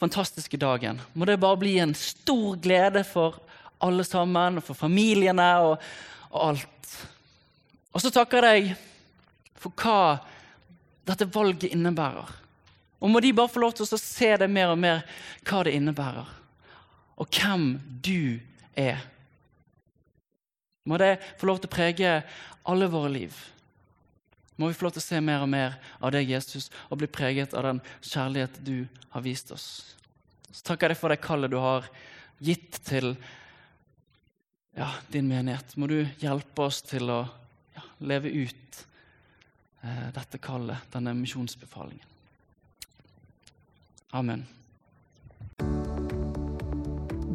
fantastiske 0.00 0.58
dagen. 0.60 0.98
Må 1.14 1.28
det 1.28 1.38
bare 1.40 1.60
bli 1.60 1.76
en 1.78 1.94
stor 1.96 2.58
glede 2.62 3.04
for 3.06 3.38
alle 3.80 4.04
sammen, 4.04 4.58
og 4.58 4.66
for 4.66 4.76
familiene 4.76 5.48
og, 5.64 5.78
og 6.32 6.42
alt. 6.50 6.96
Og 7.94 8.02
så 8.02 8.12
takker 8.12 8.44
jeg 8.44 8.66
deg 8.66 8.74
for 9.60 9.74
hva 9.80 10.02
dette 11.08 11.28
valget 11.32 11.70
innebærer. 11.70 12.36
Og 13.00 13.10
må 13.12 13.22
de 13.24 13.32
bare 13.36 13.48
få 13.48 13.62
lov 13.62 13.74
til 13.76 13.88
å 13.88 14.00
se 14.00 14.34
det 14.40 14.50
mer 14.52 14.74
og 14.74 14.80
mer 14.80 15.02
hva 15.48 15.64
det 15.64 15.72
innebærer, 15.78 16.28
og 17.20 17.36
hvem 17.36 17.72
du 18.04 18.40
er. 18.78 19.00
Må 20.88 20.98
det 21.00 21.18
få 21.38 21.48
lov 21.50 21.60
til 21.60 21.70
å 21.70 21.74
prege 21.74 22.12
alle 22.68 22.88
våre 22.90 23.10
liv. 23.12 23.36
Må 24.60 24.68
vi 24.68 24.76
få 24.76 24.86
lov 24.86 24.96
til 24.96 25.02
å 25.02 25.08
se 25.08 25.20
mer 25.24 25.44
og 25.44 25.48
mer 25.52 25.78
av 26.00 26.12
deg, 26.12 26.28
Jesus, 26.28 26.68
og 26.88 27.00
bli 27.00 27.08
preget 27.08 27.54
av 27.56 27.64
den 27.64 27.82
kjærlighet 28.04 28.60
du 28.64 28.84
har 29.14 29.24
vist 29.24 29.52
oss. 29.54 29.66
Så 30.50 30.64
takker 30.66 30.90
jeg 30.90 30.96
deg 30.96 31.00
for 31.00 31.12
det 31.12 31.22
kallet 31.24 31.52
du 31.52 31.56
har 31.62 31.88
gitt 32.44 32.80
til 32.84 33.14
ja, 34.76 34.90
din 35.12 35.28
menighet. 35.30 35.76
Må 35.80 35.88
du 35.90 36.02
hjelpe 36.20 36.68
oss 36.68 36.82
til 36.84 37.08
å 37.12 37.22
ja, 37.76 37.84
leve 38.04 38.32
ut 38.32 38.84
eh, 39.80 40.06
dette 40.16 40.40
kallet, 40.42 40.88
denne 40.92 41.14
misjonsbefalingen. 41.16 42.08
Amen. 44.16 44.42